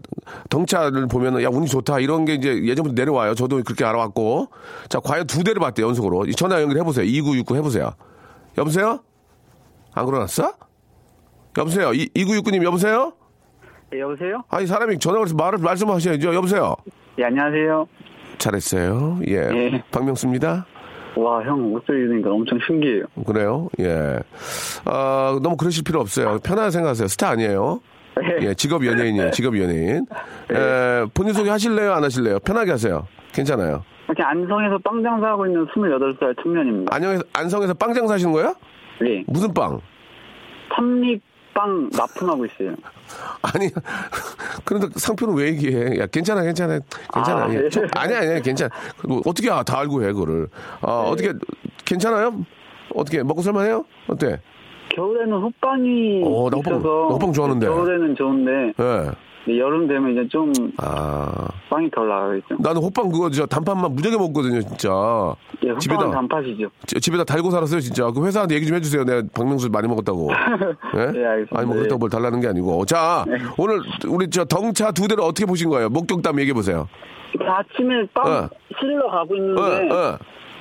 [0.50, 3.34] 덩차를 보면은 야 운이 좋다 이런 게 이제 예전부터 내려와요.
[3.34, 4.48] 저도 그렇게 알아왔고.
[4.88, 6.26] 자, 과연 두 대를 봤대요 연속으로.
[6.26, 7.04] 이 전화 연결해 보세요.
[7.04, 7.92] 2969 해보세요.
[8.58, 9.00] 여보세요?
[9.92, 10.54] 안 그러났어?
[11.56, 11.92] 여보세요?
[11.94, 13.12] 이, 2969님 여보세요?
[13.92, 14.42] 네, 여보세요?
[14.48, 16.34] 아니 사람이 전화 걸어서 말을 말씀하셔야죠.
[16.34, 16.74] 여보세요?
[17.20, 17.86] 예, 안녕하세요.
[18.38, 19.20] 잘했어요.
[19.28, 19.34] 예.
[19.34, 19.84] 예.
[19.92, 20.66] 박명수입니다.
[21.16, 23.04] 와, 형 목소리 들으니까 엄청 신기해요.
[23.26, 23.68] 그래요?
[23.80, 24.18] 예.
[24.84, 26.38] 아, 너무 그러실 필요 없어요.
[26.42, 27.08] 편하게 생각하세요.
[27.08, 27.80] 스타 아니에요.
[28.16, 28.48] 네.
[28.48, 29.30] 예, 직업 연예인이에요.
[29.30, 30.06] 직업 연예인.
[30.52, 31.92] 예, 본인 소개 하실래요?
[31.92, 32.38] 안 하실래요?
[32.40, 33.06] 편하게 하세요.
[33.32, 33.82] 괜찮아요.
[34.06, 36.94] 이렇게 안성에서 빵 장사하고 있는 28살 청년입니다.
[36.94, 38.54] 안녕에서, 안성에서 빵 장사 하시는 거예요?
[39.00, 39.24] 네.
[39.26, 39.80] 무슨 빵?
[40.76, 41.22] 삼립
[41.54, 42.74] 빵 납품하고 있어요.
[43.42, 43.70] 아니,
[44.64, 45.98] 그런데 상표는 왜 얘기해?
[46.00, 46.80] 야, 괜찮아, 괜찮아.
[47.12, 47.44] 괜찮아.
[47.44, 47.58] 아, 예.
[47.62, 47.68] 네.
[47.68, 48.70] 저- 아니야, 아니야, 괜찮아.
[49.06, 50.48] 뭐 어떻게 아, 다 알고 해, 그거를.
[50.80, 51.10] 아, 네.
[51.10, 51.32] 어떻게,
[51.84, 52.44] 괜찮아요?
[52.94, 53.84] 어떻게, 먹고 살만해요?
[54.08, 54.40] 어때?
[54.94, 57.66] 겨울에는 호빵이 어, 나 호빵- 있어서 나 호빵 좋아하는데.
[57.66, 59.10] 겨울에는 좋은데 예.
[59.46, 61.48] 네, 여름 되면 이제 좀 아.
[61.68, 62.56] 빵이 덜 나가겠죠.
[62.60, 64.88] 나는 호빵 그거 저 단팥만 무지하게 먹거든요, 진짜.
[65.64, 66.68] 예, 집에다 단팥이죠.
[66.86, 68.10] 지- 집에다 달고 살았어요, 진짜.
[68.10, 69.04] 그 회사한테 얘기 좀 해주세요.
[69.04, 70.30] 내가 박명수 많이 먹었다고.
[70.96, 70.98] 예?
[71.12, 71.58] 네, 알겠습니다.
[71.58, 72.86] 아니 뭐 그렇다고 뭘 달라는 게 아니고.
[72.86, 73.24] 자,
[73.58, 75.90] 오늘 우리 저 덩차 두 대를 어떻게 보신 거예요?
[75.90, 76.88] 목격담 얘기해 보세요.
[77.38, 78.48] 아침에 빵 어.
[78.78, 80.18] 실러 가고 어, 있는데 어.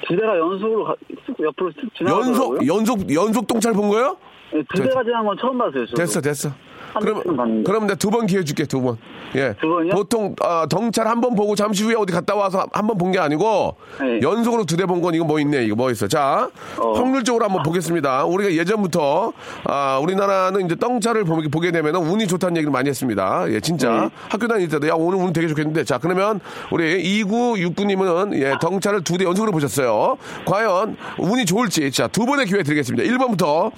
[0.07, 2.57] 두 대가 연속으로 가, 쑥 옆으로 쑥 지나가더라고요.
[2.67, 4.17] 연속 연속 연속 똥차를 본 거예요?
[4.51, 5.85] 네, 두 대가 지나간 건 처음 봤어요.
[5.85, 5.95] 저도.
[5.95, 6.49] 됐어, 됐어.
[6.93, 7.63] 한 그럼.
[7.63, 8.97] 그럼 내가 두 번 기회 줄게 두 번.
[9.35, 9.55] 예.
[9.59, 9.93] 두 번이요?
[9.95, 13.75] 보통 어, 덩차를 한번 보고 잠시 후에 어디 갔다 와서 한 번 본 게 아니고
[13.99, 14.19] 네.
[14.21, 16.07] 연속으로 두 대 본 건 이거 뭐 있네 이거 뭐 있어.
[16.07, 16.91] 자 어.
[16.93, 18.25] 확률적으로 한번 보겠습니다.
[18.25, 19.33] 우리가 예전부터
[19.65, 23.45] 아, 우리나라는 이제 똥차를 보게, 되면 운이 좋다는 얘기를 많이 했습니다.
[23.49, 24.09] 예, 진짜 네.
[24.29, 26.39] 학교 다닐 때도 야 오늘 운 되게 좋겠는데 자 그러면
[26.71, 30.17] 우리 2969님은 예, 똥차를 두대 연속으로 보셨어요.
[30.45, 33.03] 과연 운이 좋을지 자 두 번의 기회 드리겠습니다.
[33.09, 33.71] 1번부터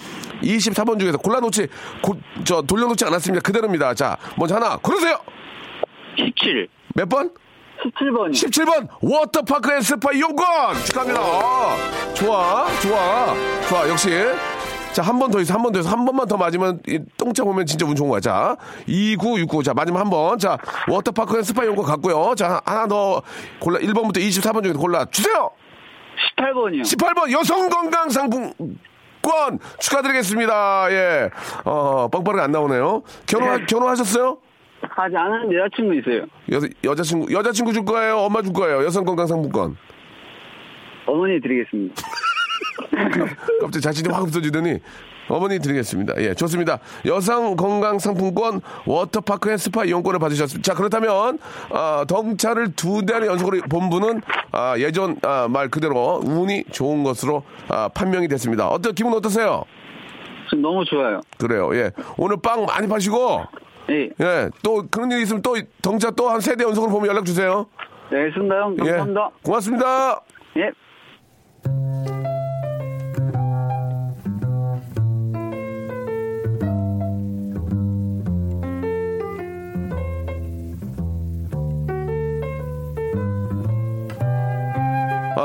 [0.44, 1.68] 24번 중에서 골라놓지
[2.02, 3.42] 고- 저 돌려놓지 않았습니다.
[3.42, 3.94] 그대로입니다.
[3.94, 5.18] 자 먼저 하나 고르세요.
[6.18, 6.68] 17.
[6.96, 7.30] 몇 번?
[7.84, 8.32] 17번이.
[8.32, 10.46] 17번 워터파크 and 스파 이용권
[10.86, 11.20] 축하합니다.
[11.22, 11.76] 아,
[12.16, 13.34] 좋아, 좋아,
[13.70, 13.90] 좋아.
[13.90, 14.10] 역시
[14.94, 17.44] 자 한 번 더 있어, 한 번 더 있어, 한 번만 더 맞으면 이 똥차
[17.44, 18.22] 보면 진짜 운 좋은 거야.
[18.22, 18.56] 자
[18.88, 20.40] 2969, 자 마지막 한 번.
[20.40, 22.34] 자 워터파크 and 스파 이용권 갔고요.
[22.36, 23.22] 자 하나 더
[23.60, 25.52] 골라 1번부터 24번 중에 골라 주세요.
[26.38, 26.82] 18번이요.
[26.84, 28.54] 18번 여성 건강 상품
[29.26, 30.88] 권 축하드리겠습니다.
[30.92, 31.30] 예,
[31.64, 33.02] 어 뻥빠르게 안 나오네요.
[33.26, 33.66] 결혼 네.
[33.66, 34.38] 결혼하셨어요?
[34.96, 36.26] 아직 안 하는 여자친구 있어요.
[36.52, 38.18] 여, 여자친구 여자친구 줄 거예요?
[38.18, 38.84] 엄마 줄 거예요?
[38.86, 39.78] 여성 건강 상품권.
[41.08, 41.96] 어머니 드리겠습니다.
[43.62, 44.80] 갑자기 자신이 확 없어지더니
[45.28, 46.14] 어머니 드리겠습니다.
[46.18, 46.80] 예, 좋습니다.
[47.06, 50.72] 여성 건강 상품권 워터파크 and 스파 이용권을 받으셨습니다.
[50.72, 51.40] 자, 그렇다면
[51.72, 57.44] 아, 똥차를 두 대 연속으로 본 분은 아, 예전 아, 말 그대로 운이 좋은 것으로
[57.70, 58.68] 아, 판명이 됐습니다.
[58.68, 59.64] 어때 기분 어떠세요?
[60.50, 61.22] 지금 너무 좋아요.
[61.38, 61.76] 그래요.
[61.76, 63.42] 예, 오늘 빵 많이 파시고
[63.90, 64.10] 예.
[64.20, 67.68] 예, 또 그런 일 있으면 또 덩차 또 한 세 대 연속으로 보면 연락 주세요.
[68.12, 68.76] 네, 알겠습니다, 형.
[68.76, 69.30] 감사합니다.
[69.34, 70.22] 예, 고맙습니다.
[70.58, 72.25] 예.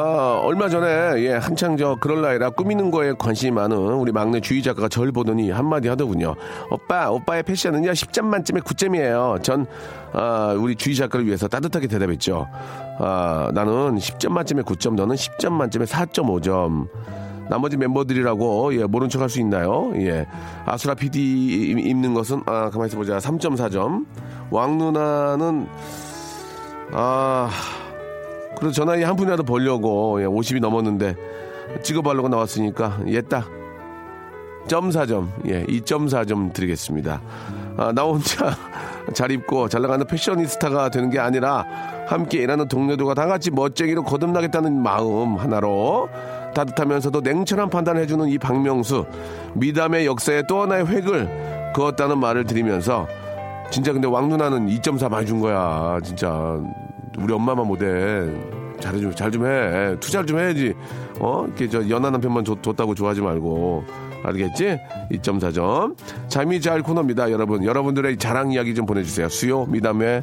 [0.03, 4.63] 아, 얼마 전에, 예, 한창 저, 그럴 나이라 꾸미는 거에 관심이 많은 우리 막내 주희
[4.63, 6.35] 작가가 절 보더니 한마디 하더군요.
[6.71, 9.43] 오빠, 오빠의 패션은요, 10점 만점에 9점이에요.
[9.43, 9.67] 전,
[10.15, 12.49] 아, 우리 주희 작가를 위해서 따뜻하게 대답했죠.
[12.99, 16.89] 아, 나는 10점 만점에 9점, 너는 10점 만점에 4.5점.
[17.51, 19.93] 나머지 멤버들이라고, 예, 모른 척 할 수 있나요?
[19.97, 20.27] 예.
[20.65, 23.19] 아수라 PD 입는 것은, 아, 가만히 있어 보자.
[23.19, 24.07] 3.4점.
[24.51, 25.67] 왕 누나는
[26.93, 27.51] 아,
[28.73, 31.15] 저 나이 한 푼이라도 벌려고 예, 50이 넘었는데
[31.83, 33.61] 찍어바르고 나왔으니까 예딱.
[34.69, 37.21] 점 4점, 예, 2.4점 드리겠습니다.
[37.77, 38.55] 아, 나 혼자
[39.15, 41.65] 잘 입고 잘 나가는 패셔니스타가 되는 게 아니라
[42.07, 46.09] 함께 일하는 동료들과 다 같이 멋쟁이로 거듭나겠다는 마음 하나로
[46.55, 49.07] 따뜻하면서도 냉철한 판단을 해주는 이 박명수
[49.55, 53.07] 미담의 역사에 또 하나의 획을 그었다는 말을 드리면서
[53.71, 56.61] 진짜 근데 왕 누나는 2.4 많이 준 거야 진짜
[57.23, 57.87] 우리 엄마만 못해.
[58.81, 59.97] 잘해줘 잘 좀 해.
[60.01, 60.73] 투자를 좀 해야지.
[61.19, 61.45] 어?
[61.47, 63.85] 이렇게 저 연하 남편만 줬, 줬다고 좋아하지 말고.
[64.23, 64.79] 알겠지?
[65.13, 65.97] 2.4점
[66.29, 67.65] 잠이 잘 코너입니다 여러분.
[67.65, 69.29] 여러분들의 자랑 이야기 좀 보내주세요.
[69.29, 70.23] 수요 미담에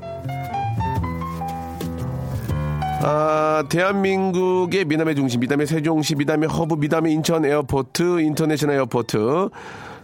[3.03, 9.49] 아, 대한민국의 미담의 중심, 미담의 세종시, 미담의 허브, 미담의 인천 airport, international airport.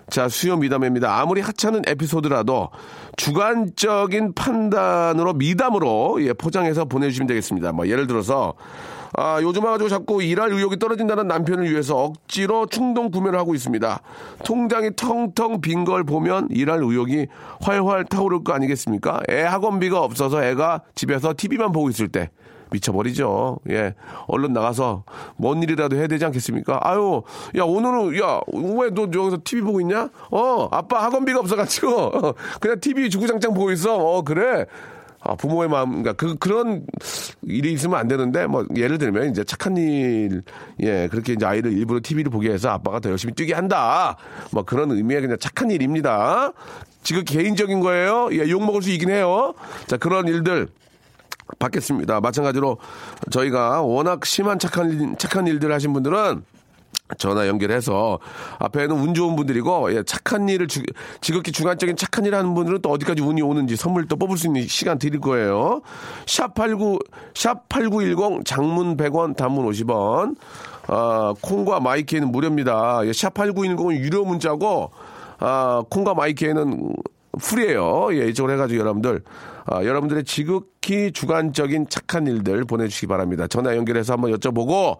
[0.10, 1.20] 자, 수요 미담입니다.
[1.20, 2.70] 아무리 하찮은 에피소드라도
[3.18, 7.72] 주관적인 판단으로 미담으로 예, 포장해서 보내주시면 되겠습니다.
[7.72, 8.54] 뭐, 예를 들어서,
[9.16, 14.02] 아, 요즘 와가지고 자꾸 일할 의욕이 떨어진다는 남편을 위해서 억지로 충동 구매를 하고 있습니다.
[14.44, 17.28] 통장이 텅텅 빈 걸 보면 일할 의욕이
[17.62, 19.22] 활활 타오를 거 아니겠습니까?
[19.30, 22.30] 애 학원비가 없어서 애가 집에서 TV만 보고 있을 때.
[22.74, 23.60] 미쳐버리죠.
[23.70, 23.96] 예.
[24.28, 25.04] 얼른 나가서
[25.38, 26.80] 뭔 일이라도 해야 되지 않겠습니까?
[26.84, 27.22] 아유,
[27.58, 30.10] 야, 오늘은, 야, 왜 너 여기서 TV 보고 있냐?
[30.32, 33.96] 어, 아빠 학원비가 없어가지고, 그냥 TV 주구장창 보고 있어.
[33.98, 34.66] 어, 그래.
[35.26, 36.86] 아, 부모의 마음, 그러니까 그, 그런
[37.44, 40.42] 일이 있으면 안 되는데, 뭐, 예를 들면 이제 착한 일,
[40.82, 44.18] 예, 그렇게 이제 아이를 일부러 TV를 보게 해서 아빠가 더 열심히 뛰게 한다.
[44.52, 46.52] 뭐 그런 의미의 그냥 착한 일입니다.
[47.04, 48.30] 지금 개인적인 거예요.
[48.34, 49.54] 예, 욕먹을 수 있긴 해요.
[49.88, 50.68] 자, 그런 일들.
[51.60, 52.22] 받겠습니다.
[52.22, 52.78] 마찬가지로
[53.32, 56.44] 저희가 워낙 심한 착한, 일, 착한 일들 하신 분들은
[57.18, 58.20] 전화 연결해서
[58.60, 60.82] 앞에는 운 좋은 분들이고 예, 착한 일을 주,
[61.22, 64.66] 지극히 주관적인 착한 일을 하는 분들은 또 어디까지 운이 오는지 선물 또 뽑을 수 있는
[64.68, 65.82] 시간 드릴 거예요.
[66.26, 67.00] 샵89
[67.34, 70.36] 샵8910 장문 100원 단문 50원.
[70.88, 73.02] 아, 콩과 마이K는 무료입니다.
[73.06, 74.92] 예, 샵8910은 유료 문자고
[75.40, 76.94] 아, 콩과 마이K는
[77.42, 78.10] free예요.
[78.14, 79.24] 예, 이쪽으로 해가지고 여러분들,
[79.66, 83.48] 아, 여러분들의 지극히 주관적인 착한 일들 보내주시기 바랍니다.
[83.48, 84.98] 전화 연결해서 한번 여쭤보고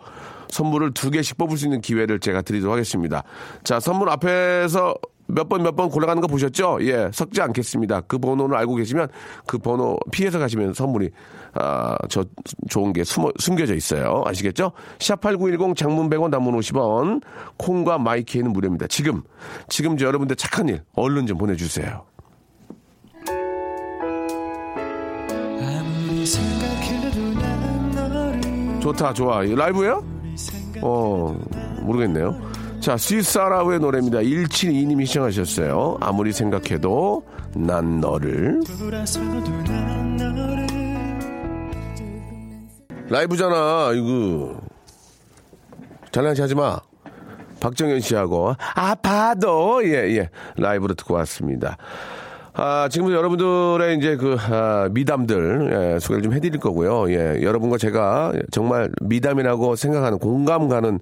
[0.50, 3.24] 선물을 두 개씩 뽑을 수 있는 기회를 제가 드리도록 하겠습니다.
[3.64, 4.96] 자, 선물 앞에서
[5.28, 6.80] 몇번 몇 번 골라가는 거 보셨죠?
[6.82, 8.02] 예, 섞지 않겠습니다.
[8.02, 9.08] 그 번호를 알고 계시면
[9.48, 11.10] 그 번호 피해서 가시면 선물이
[11.56, 12.26] 아, 저
[12.70, 14.24] 좋은 게 숨어, 숨겨져 있어요.
[14.26, 14.72] 아시겠죠?
[15.00, 17.22] 샵8910 장문 100원 단문 50원
[17.58, 18.88] 콩과 마이키에는 무료입니다.
[18.88, 19.22] 지금
[19.70, 22.04] 지금 저 여러분들 착한 일 얼른 좀 보내 주세요.
[28.82, 29.44] 좋다, 좋아.
[29.44, 30.04] 이 라이브예요?
[30.82, 31.36] 어,
[31.82, 32.36] 모르겠네요.
[32.82, 34.20] 자, 스위스아라우의 노래입니다.
[34.20, 35.98] 172님이 시청하셨어요.
[36.02, 37.24] 아무리 생각해도
[37.56, 38.62] 난 너를.
[43.08, 44.60] 라이브잖아, 이거.
[46.12, 46.80] 장난치 하지 마.
[47.62, 50.30] 박정현 씨하고, 아파도, 예, 예.
[50.58, 51.78] 라이브로 듣고 왔습니다.
[52.56, 57.10] 아, 지금부터 여러분들의 이제 그, 아, 미담들, 예, 소개를 좀 해드릴 거고요.
[57.12, 61.00] 예, 여러분과 제가 정말 미담이라고 생각하는 공감 가는,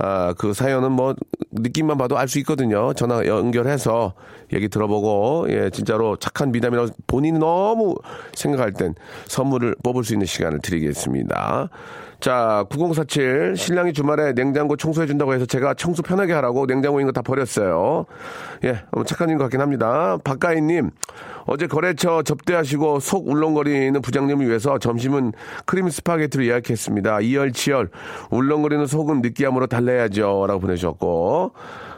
[0.00, 1.16] 아, 그 사연은 뭐,
[1.50, 2.92] 느낌만 봐도 알 수 있거든요.
[2.94, 4.14] 전화 연결해서
[4.52, 7.96] 얘기 들어보고, 예, 진짜로 착한 미담이라고 본인이 너무
[8.34, 8.94] 생각할 땐
[9.26, 11.70] 선물을 뽑을 수 있는 시간을 드리겠습니다.
[12.20, 13.54] 자, 9047.
[13.56, 18.06] 신랑이 주말에 냉장고 청소해준다고 해서 제가 청소 편하게 하라고 냉장고에 있는 거다 버렸어요.
[18.64, 20.16] 예, 착한 인 것 같긴 합니다.
[20.24, 20.83] 박가희님,
[21.46, 25.32] 어제 거래처 접대하시고 속 울렁거리는 부장님을 위해서 점심은
[25.66, 27.20] 크림 스파게티로 예약했습니다.
[27.20, 27.90] 이열치열,
[28.30, 30.46] 울렁거리는 속은 느끼함으로 달래야죠.
[30.46, 31.52] 라고 보내주셨고.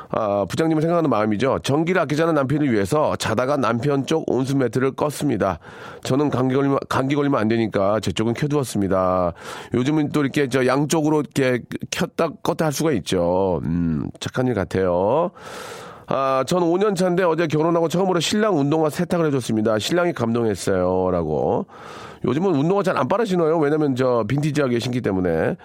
[0.08, 1.58] 아, 부장님을 생각하는 마음이죠.
[1.62, 5.58] 전기를 아끼자는 남편을 위해서 자다가 남편 쪽 온수 매트를 껐습니다.
[6.04, 9.32] 저는 감기 걸리면, 감기 걸리면 안 되니까 제 쪽은 켜두었습니다.
[9.74, 13.60] 요즘은 또 이렇게 저 양쪽으로 이렇게 켰다 껐다 할 수가 있죠.
[13.64, 15.32] 음, 착한 일 같아요.
[16.08, 19.78] 아, 전 5년 차인데 어제 결혼하고 처음으로 신랑 운동화 세탁을 해줬습니다.
[19.78, 21.10] 신랑이 감동했어요.
[21.10, 21.66] 라고.
[22.24, 23.58] 요즘은 운동화 잘 안 빨아 신어요.
[23.58, 25.56] 왜냐면 저 빈티지하게 신기 때문에.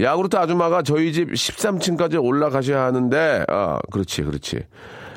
[0.00, 4.64] 야구르트 아줌마가 저희 집 13층까지 올라가셔야 하는데, 아, 그렇지, 그렇지.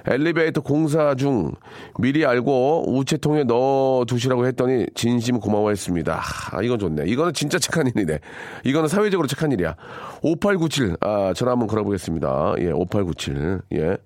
[0.10, 1.52] 엘리베이터 공사 중
[2.00, 6.22] 미리 알고 우체통에 넣어 두시라고 했더니 진심 고마워했습니다.
[6.54, 7.04] 아, 이건 좋네.
[7.08, 8.20] 이거는 진짜 착한 일이네.
[8.64, 9.76] 이거는 사회적으로 착한 일이야.
[10.22, 10.96] 5897.
[11.02, 12.56] 아, 전화 한번 걸어보겠습니다.
[12.60, 13.62] 예, 5897.
[13.74, 13.98] 예.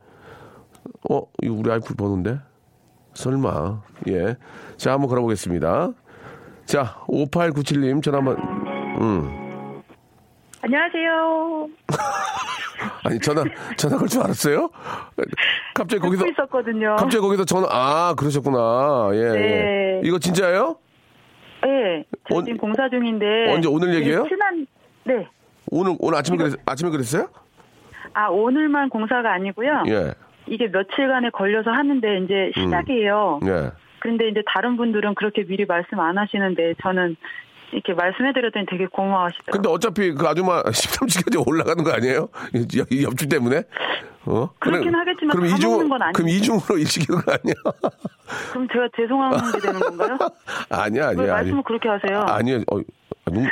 [1.10, 2.40] 어, 이거 우리 아이프 번호인데?
[3.14, 3.82] 설마.
[4.10, 4.36] 예.
[4.78, 5.92] 자, 한번 걸어보겠습니다.
[6.66, 8.38] 자, 5897님 전화 한번,
[9.02, 9.82] 음.
[10.62, 11.68] 안녕하세요.
[13.04, 13.44] 아니, 전화,
[13.78, 14.70] 전화 걸 줄 알았어요?
[15.74, 16.28] 갑자기 거기서.
[16.28, 16.96] 있었거든요.
[16.98, 19.10] 갑자기 거기서 전화, 아, 그러셨구나.
[19.14, 19.40] 예, 네.
[19.40, 20.02] 예.
[20.04, 20.78] 이거 진짜예요?
[21.64, 23.54] 네, 저 언- 지금 공사 중인데.
[23.54, 24.26] 언제, 오늘 얘기예요?
[24.28, 24.66] 친한,
[25.04, 25.28] 네.
[25.70, 27.28] 오늘 오늘 아침에 그랬 아침에 그랬어요?
[28.14, 29.84] 아, 오늘만 공사가 아니고요.
[29.88, 30.14] 예.
[30.48, 33.40] 이게 며칠간에 걸려서 하는데 이제 시작이에요.
[33.46, 33.72] 예.
[34.00, 37.16] 그런데 이제 다른 분들은 그렇게 미리 말씀 안 하시는데 저는
[37.72, 39.52] 이렇게 말씀해드렸더니 되게 고마워하시더라고요.
[39.54, 42.28] 근데 어차피 그 아줌마 13층까지 올라가는 거 아니에요?
[43.04, 43.64] 옆집 때문에?
[44.26, 44.50] 어?
[44.60, 46.12] 그렇긴 하겠지만 다 이중- 아니에요.
[46.14, 47.54] 그럼 이중으로 일시키는 거 아니야?
[48.52, 50.18] 그럼 제가 죄송한 게 되는 건가요?
[50.70, 51.34] 아니야, 왜 아니야.
[51.34, 52.20] 말씀을 그렇게 하세요?
[52.28, 52.58] 아니요.
[52.72, 52.80] 어,
[53.26, 53.48] 농-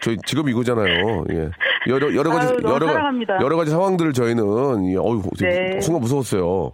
[0.00, 1.24] 저희 직업이 이거잖아요.
[1.30, 1.50] 예.
[1.88, 3.38] 여러 여러 가지 아유, 여러 가-.
[3.42, 4.44] 여러 가지 상황들을 저희는
[4.92, 5.80] 예, 어유 네.
[5.80, 6.72] 순간 무서웠어요.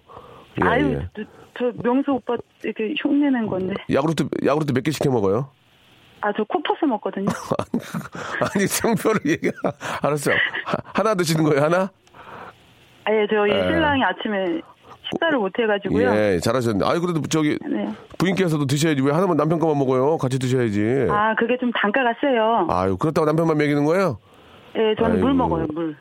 [0.62, 1.08] 예, 아유, 예.
[1.16, 1.22] 저,
[1.58, 3.74] 저 명수 오빠 이렇게 흉내낸 건데.
[3.92, 5.48] 야구르트 야구르트 몇 개 시켜 먹어요?
[6.20, 7.26] 아, 저 코퍼스 먹거든요.
[8.54, 9.50] 아니 상표를 얘기
[10.02, 10.36] 알았어요.
[10.64, 11.62] 하- 하나 드시는 거예요?
[11.62, 11.90] 하나?
[13.06, 13.62] 아 예 저희 에.
[13.64, 14.60] 신랑이 아침에
[15.10, 16.14] 식사를 못 해가지고요.
[16.14, 16.84] 예, 잘하셨네.
[16.86, 17.88] 아이 그래도 저기 네.
[18.18, 20.16] 부인께서도 드셔야지 왜 하나만 남편 거만 먹어요?
[20.18, 21.06] 같이 드셔야지.
[21.10, 22.66] 아, 그게 좀 단가가 세요.
[22.70, 24.18] 아유 그렇다고 남편만 먹이는 거예요?
[24.76, 25.38] 예, 저는 물 아이고.
[25.38, 25.96] 먹어요, 물.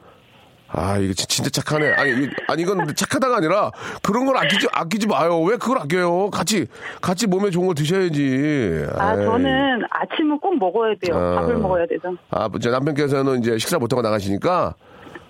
[0.76, 1.94] 아, 이게 진- 진짜 착하네.
[1.94, 3.70] 아니, 이- 아니, 이건 착하다가 아니라
[4.02, 5.40] 그런 걸 아끼지, 아끼지 마요.
[5.42, 6.32] 왜 그걸 아껴요?
[6.32, 6.66] 같이,
[7.00, 8.88] 같이 몸에 좋은 걸 드셔야지.
[8.98, 9.24] 아, 에이.
[9.24, 11.16] 저는 아침은 꼭 먹어야 돼요.
[11.16, 11.36] 아.
[11.42, 12.16] 밥을 먹어야 돼서.
[12.32, 14.74] 아, 제 남편께서는 이제 식사 못하고 나가시니까.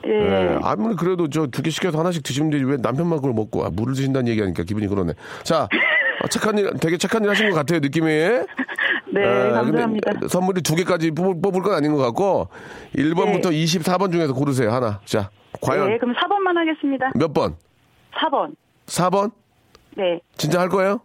[0.05, 0.11] 예.
[0.11, 0.59] 예.
[0.61, 2.63] 아무리 그래도 저 두 개 시켜서 하나씩 드시면 되지.
[2.65, 5.13] 왜 남편만 그걸 먹고, 아, 물을 드신다는 얘기하니까 기분이 그러네.
[5.43, 5.63] 자,
[6.23, 8.07] 어, 착한 일, 되게 착한 일 하신 것 같아요, 느낌이.
[9.13, 10.11] 네, 예, 감사합니다.
[10.13, 12.47] 근데 선물이 두 개까지 뽑을, 뽑을 건 아닌 것 같고,
[12.95, 14.99] 1번부터 24번 중에서 고르세요, 하나.
[15.05, 15.29] 자,
[15.61, 17.11] 과연 네, 그럼 4번만 하겠습니다.
[17.15, 17.55] 몇 번?
[18.15, 18.55] 4번.
[18.87, 19.31] 4번?
[19.95, 20.19] 네.
[20.37, 20.99] 진짜 할 거예요?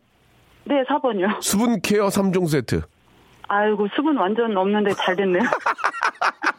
[0.65, 1.43] 네, 4번이요.
[1.43, 2.81] 수분 케어 3종 세트.
[3.49, 5.43] 아이고, 수분 완전 없는데 잘 됐네요.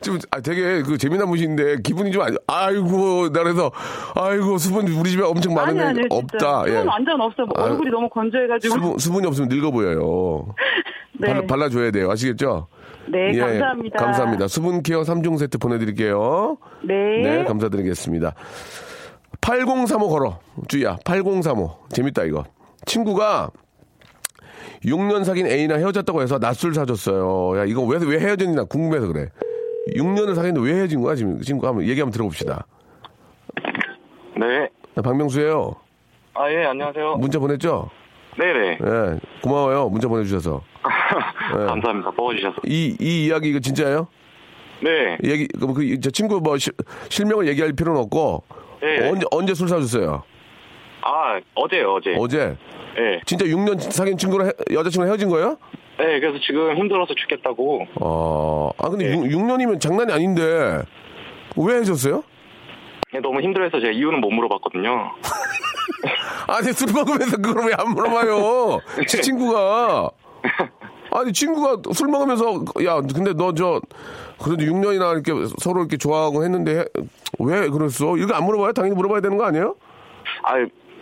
[0.00, 3.70] 지금 아, 되게 그 재미난 분이신데 기분이 좀 안, 아이고, 나 그래서
[4.14, 6.16] 아이고, 수분 우리 집에 엄청 아니, 많은데 아니, 진짜.
[6.16, 6.58] 없다.
[6.66, 6.84] 수분 예.
[6.86, 7.42] 완전 없어.
[7.56, 8.74] 아유, 얼굴이 너무 건조해가지고.
[8.74, 10.54] 수분, 수분이 없으면 늙어 보여요.
[11.18, 11.28] 네.
[11.28, 12.10] 발라, 발라 줘야 돼요.
[12.10, 12.66] 아시겠죠?
[13.06, 13.98] 네, 예, 감사합니다.
[13.98, 14.48] 감사합니다.
[14.48, 16.56] 수분 케어 3종 세트 보내드릴게요.
[16.82, 16.94] 네.
[17.22, 18.34] 네, 감사드리겠습니다.
[19.40, 20.38] 8035 걸어.
[20.68, 21.70] 주희야, 8035.
[21.90, 22.44] 재밌다, 이거.
[22.86, 23.50] 친구가
[24.84, 27.58] 6년 사귄 애인이랑 헤어졌다고 해서 낮술 사줬어요.
[27.60, 29.28] 야, 이거 왜, 왜 헤어졌냐 궁금해서 그래.
[29.96, 31.40] 6년을 사귀는데 왜 헤어진 거야, 지금?
[31.40, 32.66] 친구 한번 얘기 한번 들어봅시다.
[34.38, 34.68] 네.
[34.94, 35.74] 나 박명수예요
[36.34, 37.16] 아, 예, 안녕하세요.
[37.16, 37.90] 문자 보냈죠?
[38.38, 38.78] 네네.
[38.84, 39.88] 예, 고마워요.
[39.88, 40.60] 문자 보내주셔서.
[41.56, 41.64] 네.
[41.66, 42.10] 감사합니다.
[42.10, 42.56] 뽑아주셔서.
[42.66, 44.08] 이, 이 이야기 이거 진짜예요?
[44.82, 45.16] 네.
[45.22, 46.72] 얘기, 그, 그, 저 친구 뭐, 시-
[47.08, 48.42] 실명을 얘기할 필요는 없고,
[48.80, 49.08] 네.
[49.08, 50.24] 언제, 언제 술 사줬어요?
[51.02, 52.14] 아, 어제요, 어제.
[52.18, 52.56] 어제?
[52.96, 53.20] 네.
[53.26, 55.56] 진짜 6년 사귄 친구랑 헤- 여자친구랑 헤어진 거예요?
[55.98, 57.86] 네, 그래서 지금 힘들어서 죽겠다고.
[58.00, 59.30] 어, 아, 근데 네.
[59.30, 60.82] 6, 년이면 장난이 아닌데,
[61.56, 62.22] 왜 헤어졌어요?
[63.12, 65.12] 네, 너무 힘들어해서 제가 이유는 못 물어봤거든요.
[66.48, 68.80] 아니, 술 먹으면서 그걸 왜 안 물어봐요?
[69.08, 70.10] 제 친구가.
[71.12, 73.80] 아니, 친구가 술 먹으면서, 야, 근데 너 저,
[74.42, 76.84] 그래도 6년이나 이렇게 서로 이렇게 좋아하고 했는데, 해-
[77.38, 78.16] 왜 그랬어?
[78.16, 78.72] 이거 안 물어봐요?
[78.72, 79.76] 당연히 물어봐야 되는 거 아니에요?
[80.42, 80.54] 아,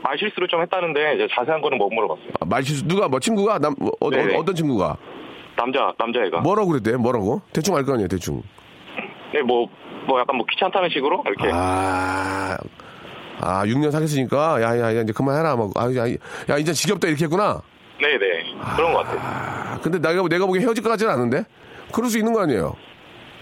[0.03, 2.27] 말 실수를 좀 했다는데, 이제 자세한 거는 못 물어봤어요.
[2.41, 3.59] 아, 말 실수, 누가, 뭐, 친구가?
[3.59, 4.37] 남, 어, 네네.
[4.37, 4.97] 어, 떤 친구가?
[5.57, 6.41] 남자, 남자애가.
[6.41, 6.97] 뭐라고 그랬대?
[6.97, 7.41] 뭐라고?
[7.53, 8.43] 대충 알 거 아니에요, 대충.
[9.33, 9.69] 네, 뭐,
[10.07, 11.23] 뭐 약간 뭐 귀찮다는 식으로?
[11.27, 11.51] 이렇게.
[11.53, 12.57] 아,
[13.41, 15.57] 아, 6년 사귀었으니까, 야, 야, 야, 이제 그만해라.
[15.57, 16.09] 막, 아, 야,
[16.51, 17.07] 야, 이제 지겹다.
[17.09, 17.61] 이렇게 했구나.
[18.01, 18.55] 네네.
[18.77, 19.21] 그런 것 같아요.
[19.23, 21.45] 아, 근데 내가, 내가 보기엔 헤어질 것 같지는 않은데?
[21.93, 22.75] 그럴 수 있는 거 아니에요?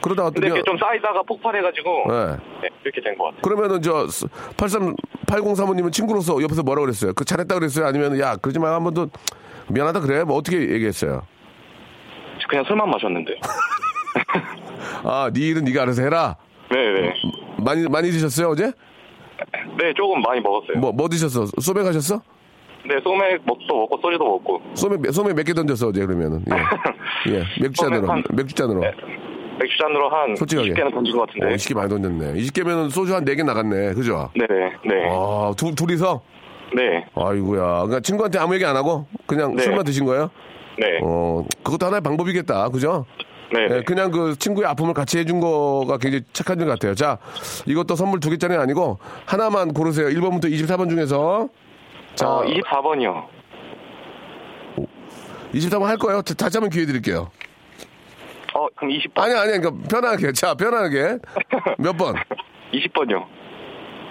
[0.03, 2.05] 그러다가 또 근데 그게 좀 쌓이다가 폭발해가지고.
[2.09, 2.37] 네.
[2.63, 3.41] 네, 이렇게 된 것 같아요.
[3.43, 4.07] 그러면은 저,
[4.57, 4.95] 83,
[5.27, 7.13] 8035님은 친구로서 옆에서 뭐라 그랬어요?
[7.15, 7.87] 그 잘했다 그랬어요?
[7.87, 8.75] 아니면, 야, 그러지 마.
[8.75, 9.09] 한번 더,
[9.69, 10.25] 미안하다 그래?
[10.25, 11.23] 뭐 어떻게 얘기했어요?
[12.49, 13.35] 그냥 술만 마셨는데.
[15.05, 16.37] 아, 네 일은 네가 알아서 해라.
[16.71, 17.13] 네네.
[17.59, 18.73] 많이, 많이 드셨어요, 어제?
[19.79, 20.79] 네, 조금 많이 먹었어요.
[20.79, 21.47] 뭐, 뭐 드셨어?
[21.61, 22.21] 소맥 하셨어?
[22.87, 24.63] 네, 소맥 먹도 먹고 소주도 먹고.
[24.75, 26.43] 소맥, 몇- 소맥 몇 개 던졌어, 어제 그러면은?
[27.29, 27.31] 예.
[27.37, 27.45] 예.
[27.61, 28.09] 맥주 잔으로.
[28.11, 28.81] 한- 맥주 잔으로.
[28.81, 28.91] 네.
[29.61, 30.71] 맥주 잔으로 한 솔직하게.
[30.73, 31.47] 20개는 던진 것 같은데.
[31.47, 32.33] 어, 20개 많이 던졌네.
[32.41, 33.95] 20개면 소주 한 4개 나갔네.
[33.95, 34.31] 그죠?
[34.35, 34.71] 네네.
[34.87, 35.09] 네.
[35.11, 36.21] 아, 두, 둘이서?
[36.75, 37.05] 네.
[37.15, 37.63] 아이고야.
[37.83, 39.63] 그러니까 친구한테 아무 얘기 안 하고 그냥 네.
[39.63, 40.31] 술만 드신 거예요?
[40.79, 40.87] 네.
[41.03, 42.69] 어, 그것도 하나의 방법이겠다.
[42.71, 43.05] 그죠?
[43.53, 43.67] 네.
[43.69, 46.95] 예, 그냥 그 친구의 아픔을 같이 해준 거가 굉장히 착한 일 같아요.
[46.95, 47.19] 자,
[47.67, 50.07] 이것도 선물 두 개짜리 아니고 하나만 고르세요.
[50.07, 51.49] 1번부터 24번 중에서.
[52.15, 53.25] 자, 어, 24번이요.
[55.53, 56.23] 24번 할 거예요.
[56.23, 57.29] 다- 다시 한번 기회 드릴게요.
[58.55, 59.21] 어, 그럼 20번.
[59.23, 60.33] 아니, 아니, 그러니까 편하게.
[60.33, 61.19] 자, 편하게.
[61.79, 62.15] 몇 번?
[62.73, 63.25] 20번이요.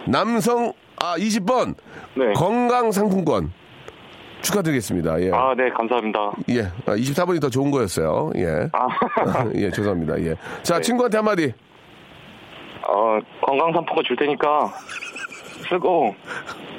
[0.08, 1.76] 남성, 아, 20번.
[2.16, 2.34] 네.
[2.34, 3.52] 건강상품권.
[4.42, 5.22] 축하드리겠습니다.
[5.22, 5.32] 예.
[5.34, 6.32] 아, 네, 감사합니다.
[6.50, 6.62] 예.
[6.86, 8.32] 아, 24번이 더 좋은 거였어요.
[8.38, 8.70] 예.
[8.72, 8.88] 아,
[9.56, 10.20] 예, 죄송합니다.
[10.22, 10.36] 예.
[10.64, 10.82] 자, 네.
[10.82, 11.54] 친구한테 한마디.
[12.88, 14.74] 어, 건강상품권 줄 테니까
[15.70, 16.16] 쓰고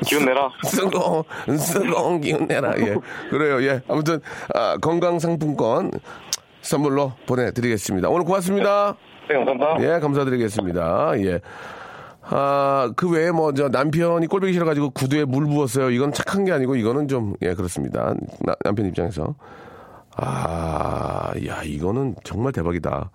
[0.06, 0.50] 기운 내라.
[0.64, 1.24] 쓰고,
[1.56, 2.72] 쓰고, 기운 내라.
[2.78, 2.96] 예.
[3.28, 3.80] 그래요, 예.
[3.88, 4.20] 아무튼,
[4.54, 5.90] 아, 건강상품권
[6.62, 8.08] 선물로 보내드리겠습니다.
[8.08, 8.96] 오늘 고맙습니다.
[9.28, 9.82] 네, 감사합니다.
[9.96, 11.12] 예, 감사드리겠습니다.
[11.20, 11.40] 예.
[12.22, 15.90] 아, 그 외에 뭐, 저, 남편이 꼴보기 싫어가지고 구두에 물 부었어요.
[15.90, 18.14] 이건 착한 게 아니고, 이거는 좀, 예, 그렇습니다.
[18.40, 19.34] 나- 남편 입장에서.
[20.16, 23.10] 아, 야, 이거는 정말 대박이다.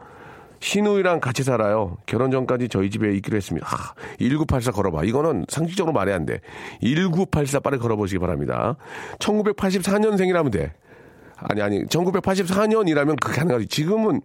[0.60, 1.98] 신우이랑 같이 살아요.
[2.08, 3.68] 결혼 전까지 저희 집에 있기로 했습니다.
[3.68, 5.04] 아, 1984 걸어봐.
[5.04, 6.40] 이거는 상식적으로 말이 안 돼.
[6.82, 8.76] 1984 빨리 걸어보시기 바랍니다.
[9.20, 10.74] 1984년생이라면 돼.
[11.38, 13.68] 아니, 아니, 1984년이라면 그게 가능하지.
[13.68, 14.22] 지금은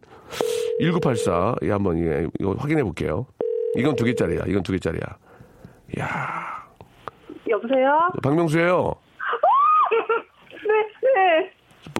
[0.81, 1.57] 1984.
[1.63, 3.27] 예, 한번, 예, 이거 확인해 볼게요.
[3.77, 4.43] 이건 두 개짜리야.
[4.47, 5.03] 이건 두 개짜리야.
[5.97, 6.09] 이야,
[7.49, 8.11] 여보세요?
[8.23, 8.95] 박명수예요
[10.51, 11.53] 네, 네.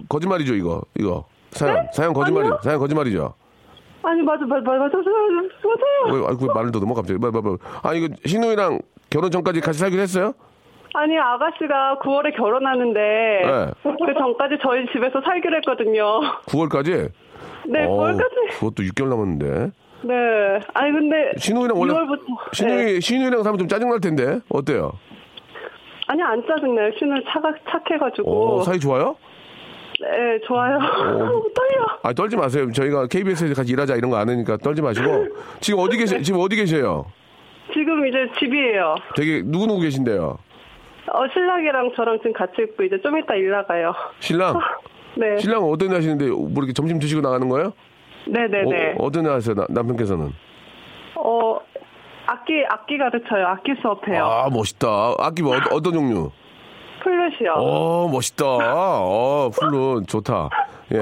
[0.07, 0.81] 거짓말이죠, 이거.
[0.97, 1.25] 이거.
[1.51, 2.53] 사연, 사연 거짓말이죠.
[2.53, 2.61] 아니요?
[2.63, 3.33] 사연 거짓말이죠.
[4.03, 6.21] 아니, 맞아, 맞아, 맞아, 맞아, 맞아요.
[6.21, 7.19] 왜, 아이고, 왜 말을 더듬어, 갑자기.
[7.19, 7.57] 뭐, 뭐, 뭐.
[7.83, 10.33] 아, 이거, 신우이랑 결혼 전까지 같이 살기로 했어요?
[10.93, 13.71] 아니, 아가씨가 9월에 결혼하는데, 네.
[13.83, 16.03] 그 전까지 저희 집에서 살기로 했거든요.
[16.47, 17.09] 9월까지?
[17.67, 18.59] 네, 어, 9월까지.
[18.59, 19.71] 그것도 6개월 남았는데.
[20.03, 20.13] 네.
[20.73, 21.31] 아니, 근데.
[21.37, 21.93] 신우이랑 원래.
[21.93, 22.53] 6월부터.
[22.53, 22.99] 신우이, 네.
[22.99, 24.39] 신우이랑 살면 좀 짜증 날 텐데.
[24.49, 24.91] 어때요?
[26.07, 26.91] 아니, 안 짜증나요.
[26.99, 28.57] 신우 차가 착해가지고.
[28.59, 29.15] 어, 사이 좋아요?
[30.01, 30.77] 네, 좋아요.
[31.55, 31.85] 떨려.
[32.03, 32.69] 아, 떨지 마세요.
[32.71, 35.27] 저희가 KBS에서 같이 일하자 이런 거안 하니까 떨지 마시고.
[35.61, 36.19] 지금 어디 계세요?
[36.23, 37.05] 지금 어디 계세요?
[37.71, 38.95] 지금 이제 집이에요.
[39.15, 40.37] 되게, 누구 누구 계신데요?
[41.07, 43.93] 어, 신랑이랑 저랑 지금 같이 있고, 이제 좀 이따 일 나가요.
[44.19, 44.59] 신랑?
[45.17, 45.37] 네.
[45.39, 47.73] 신랑은 어떤 일 하시는데, 뭐 이렇게 점심 드시고 나가는 거예요?
[48.27, 48.91] 네네네.
[48.99, 50.31] 어, 어떤 일 하세요, 나- 남편께서는?
[51.15, 51.59] 어,
[52.27, 53.45] 악기, 악기 가르쳐요.
[53.47, 54.23] 악기 수업해요.
[54.25, 54.87] 아, 멋있다.
[55.19, 56.29] 악기 뭐, 어, 어떤 종류?
[57.03, 57.53] 플룻이요.
[57.57, 58.45] 어, 멋있다.
[58.45, 60.49] 어, 플룻, 좋다.
[60.93, 60.97] 예.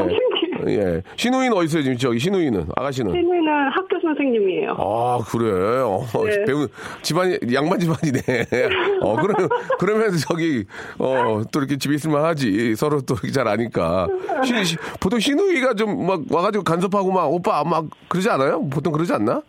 [0.68, 1.02] 예.
[1.16, 2.68] 신우이는 어디 있어요, 지금 저기, 신우이는?
[2.76, 3.12] 아가씨는?
[3.12, 4.72] 신우는 학교 선생님이에요.
[4.78, 5.82] 아, 그래.
[5.82, 6.46] 어, 네.
[6.46, 6.68] 배운,
[7.02, 8.20] 집안이, 양반 집안이네.
[9.02, 9.50] 어, 그러면,
[9.80, 10.66] 그러면 저기,
[10.98, 12.76] 어, 또 이렇게 집에 있을만 하지.
[12.76, 14.08] 서로 또 잘 아니까.
[14.44, 18.68] 시- 시- 보통 신우이가 좀 막 와가지고 간섭하고 막, 오빠 막 그러지 않아요?
[18.70, 19.42] 보통 그러지 않나?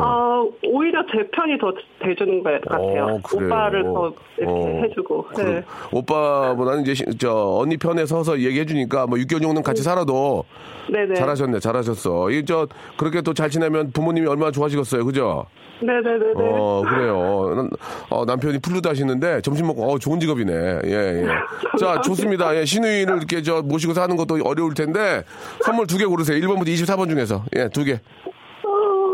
[0.00, 1.72] 아, 오히려 제 편이 더
[2.02, 3.04] 돼주는 것 같아요.
[3.04, 3.36] 어?
[3.36, 4.82] 오빠를 더 이렇게 어.
[4.82, 5.26] 해주고.
[5.36, 5.62] 네.
[5.92, 10.44] 오빠보다는 이제 시- 저 언니 편에 서서 얘기해주니까 뭐 6개월 정도는 같이 살아도
[10.92, 11.14] 네네.
[11.14, 12.30] 잘하셨네, 잘하셨어.
[12.30, 12.66] 이 저
[12.96, 15.46] 그렇게 또 잘 지내면 부모님이 얼마나 좋아하시겠어요, 그죠?
[15.80, 16.32] 네네네네.
[16.36, 17.52] 어 그래요.
[17.56, 17.70] 난-
[18.10, 20.52] 어, 남편이 플루트 하시는데 점심 먹고 어 좋은 직업이네.
[20.86, 20.90] 예
[21.22, 21.26] 예.
[21.78, 22.54] 자 좋습니다.
[22.56, 25.24] 예, 신우이를 이렇게 저 모시고 사는 것도 어려울 텐데
[25.64, 26.38] 선물 두 개 고르세요.
[26.38, 28.00] 1번부터 24번 중에서 예두 개.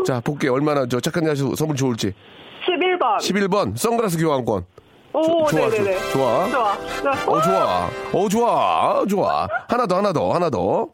[0.05, 2.13] 자 볼게 요 얼마나 저 착한 자식 선물 좋을지.
[2.67, 3.17] 11번.
[3.17, 4.65] 11번 선글라스 교환권.
[5.13, 5.97] 오, 좋아, 네네네.
[6.13, 6.47] 좋아.
[6.49, 6.77] 좋아.
[6.77, 7.09] 네.
[7.27, 7.89] 어 좋아.
[8.13, 9.05] 어 좋아.
[9.07, 9.47] 좋아.
[9.67, 10.87] 하나 더 하나 더 하나 더.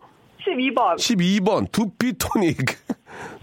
[0.48, 0.96] 12번.
[0.98, 2.58] 12번 두피 토닉.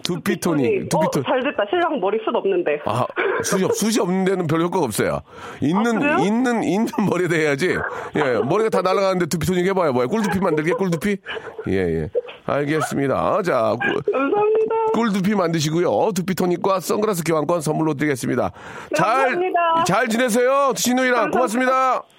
[0.04, 0.88] 두피 토닉.
[0.90, 1.26] 두피 어, 토닉.
[1.26, 1.64] 잘 됐다.
[1.70, 2.78] 신랑 머리 숱 없는데.
[2.86, 3.04] 아,
[3.42, 5.20] 숱이, 없, 숱이 없는 데는 별 효과가 없어요.
[5.60, 6.18] 있는, 아?
[6.20, 7.76] 있는, 있는 머리에 해야지.
[8.14, 9.92] 예, 머리가 다 날아가는데 두피 토닉 해봐요.
[9.92, 11.16] 뭐야, 꿀두피 만들게, 꿀두피?
[11.68, 12.10] 예, 예.
[12.46, 13.40] 알겠습니다.
[13.42, 14.74] 자, 꿀- 감사합니다.
[14.92, 16.12] 꿀두피 만드시고요.
[16.14, 18.52] 두피 토닉과 선글라스 교환권 선물로 드리겠습니다.
[18.94, 19.84] 잘, 감사합니다.
[19.86, 20.72] 잘 지내세요.
[20.76, 22.02] 신우이랑 고맙습니다.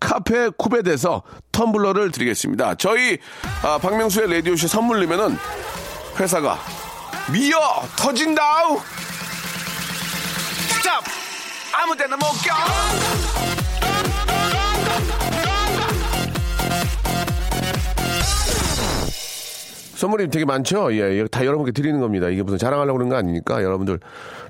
[0.00, 1.22] 카페 쿠베에서
[1.52, 2.74] 텀블러를 드리겠습니다.
[2.76, 3.18] 저희
[3.62, 5.36] 아, 박명수의 라디오쇼 선물 내면은
[6.18, 6.58] 회사가
[7.32, 7.58] 미어
[7.96, 8.80] 터진다우
[11.78, 12.54] 아무 데나 못 껴.
[19.94, 20.92] 선물이 되게 많죠?
[20.94, 22.28] 예, 예, 다 여러분께 드리는 겁니다.
[22.28, 24.00] 이게 무슨 자랑하려고 그런 거 아니니까 여러분들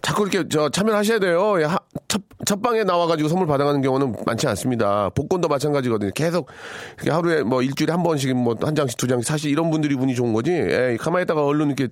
[0.02, 1.56] 자꾸 이렇게 저 참여하셔야 돼요.
[1.60, 1.78] 예, 하-
[2.08, 5.08] 첫, 첫 방에 나와가지고 선물 받아가는 경우는 많지 않습니다.
[5.10, 6.10] 복권도 마찬가지거든요.
[6.14, 6.48] 계속
[7.08, 10.32] 하루에 뭐 일주일에 한 번씩 뭐 한 장씩 두 장씩 사실 이런 분들이 운이 좋은
[10.32, 10.52] 거지.
[10.52, 11.88] 예, 가만히 있다가 얼른 이렇게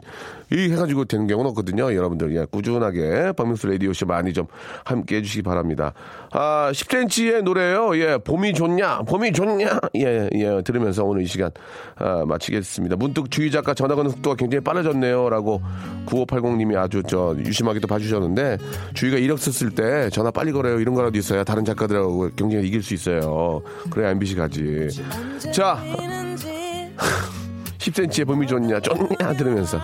[0.53, 1.95] 이 해가지고 되는 경우는 없거든요.
[1.95, 4.47] 여러분들 예, 꾸준하게 박명수 라디오 씨 많이 좀
[4.85, 5.93] 함께 해주시기 바랍니다.
[6.37, 7.97] 아, 10cm의 노래요.
[7.97, 9.03] 예, 봄이 좋냐?
[9.03, 9.79] 봄이 좋냐?
[9.95, 11.53] 예, 예, 들으면서 오늘 이 시간
[11.95, 12.97] 아, 마치겠습니다.
[12.97, 15.63] 문득 주희 작가 전화 거는 속도가 굉장히 빠르졌네요라고
[16.07, 18.59] 9580님이 아주 저 유심하게 또 봐주셨는데
[18.95, 22.95] 주희가 이력 썼을 때 전화 빨리 걸어요 이런 거라도 있어야 다른 작가들하고 경쟁에 이길 수
[22.95, 23.63] 있어요.
[23.91, 24.89] 그래야 MBC 가지.
[25.53, 25.81] 자.
[27.79, 29.79] 10cm의 봄이 좋냐, 좋냐 들으면서.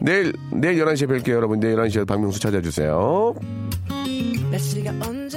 [0.00, 1.60] 내일, 내일 11시에 뵐게요, 여러분.
[1.60, 3.34] 내일 11시에 박명수 찾아주세요.
[4.50, 5.28] 날씨가 언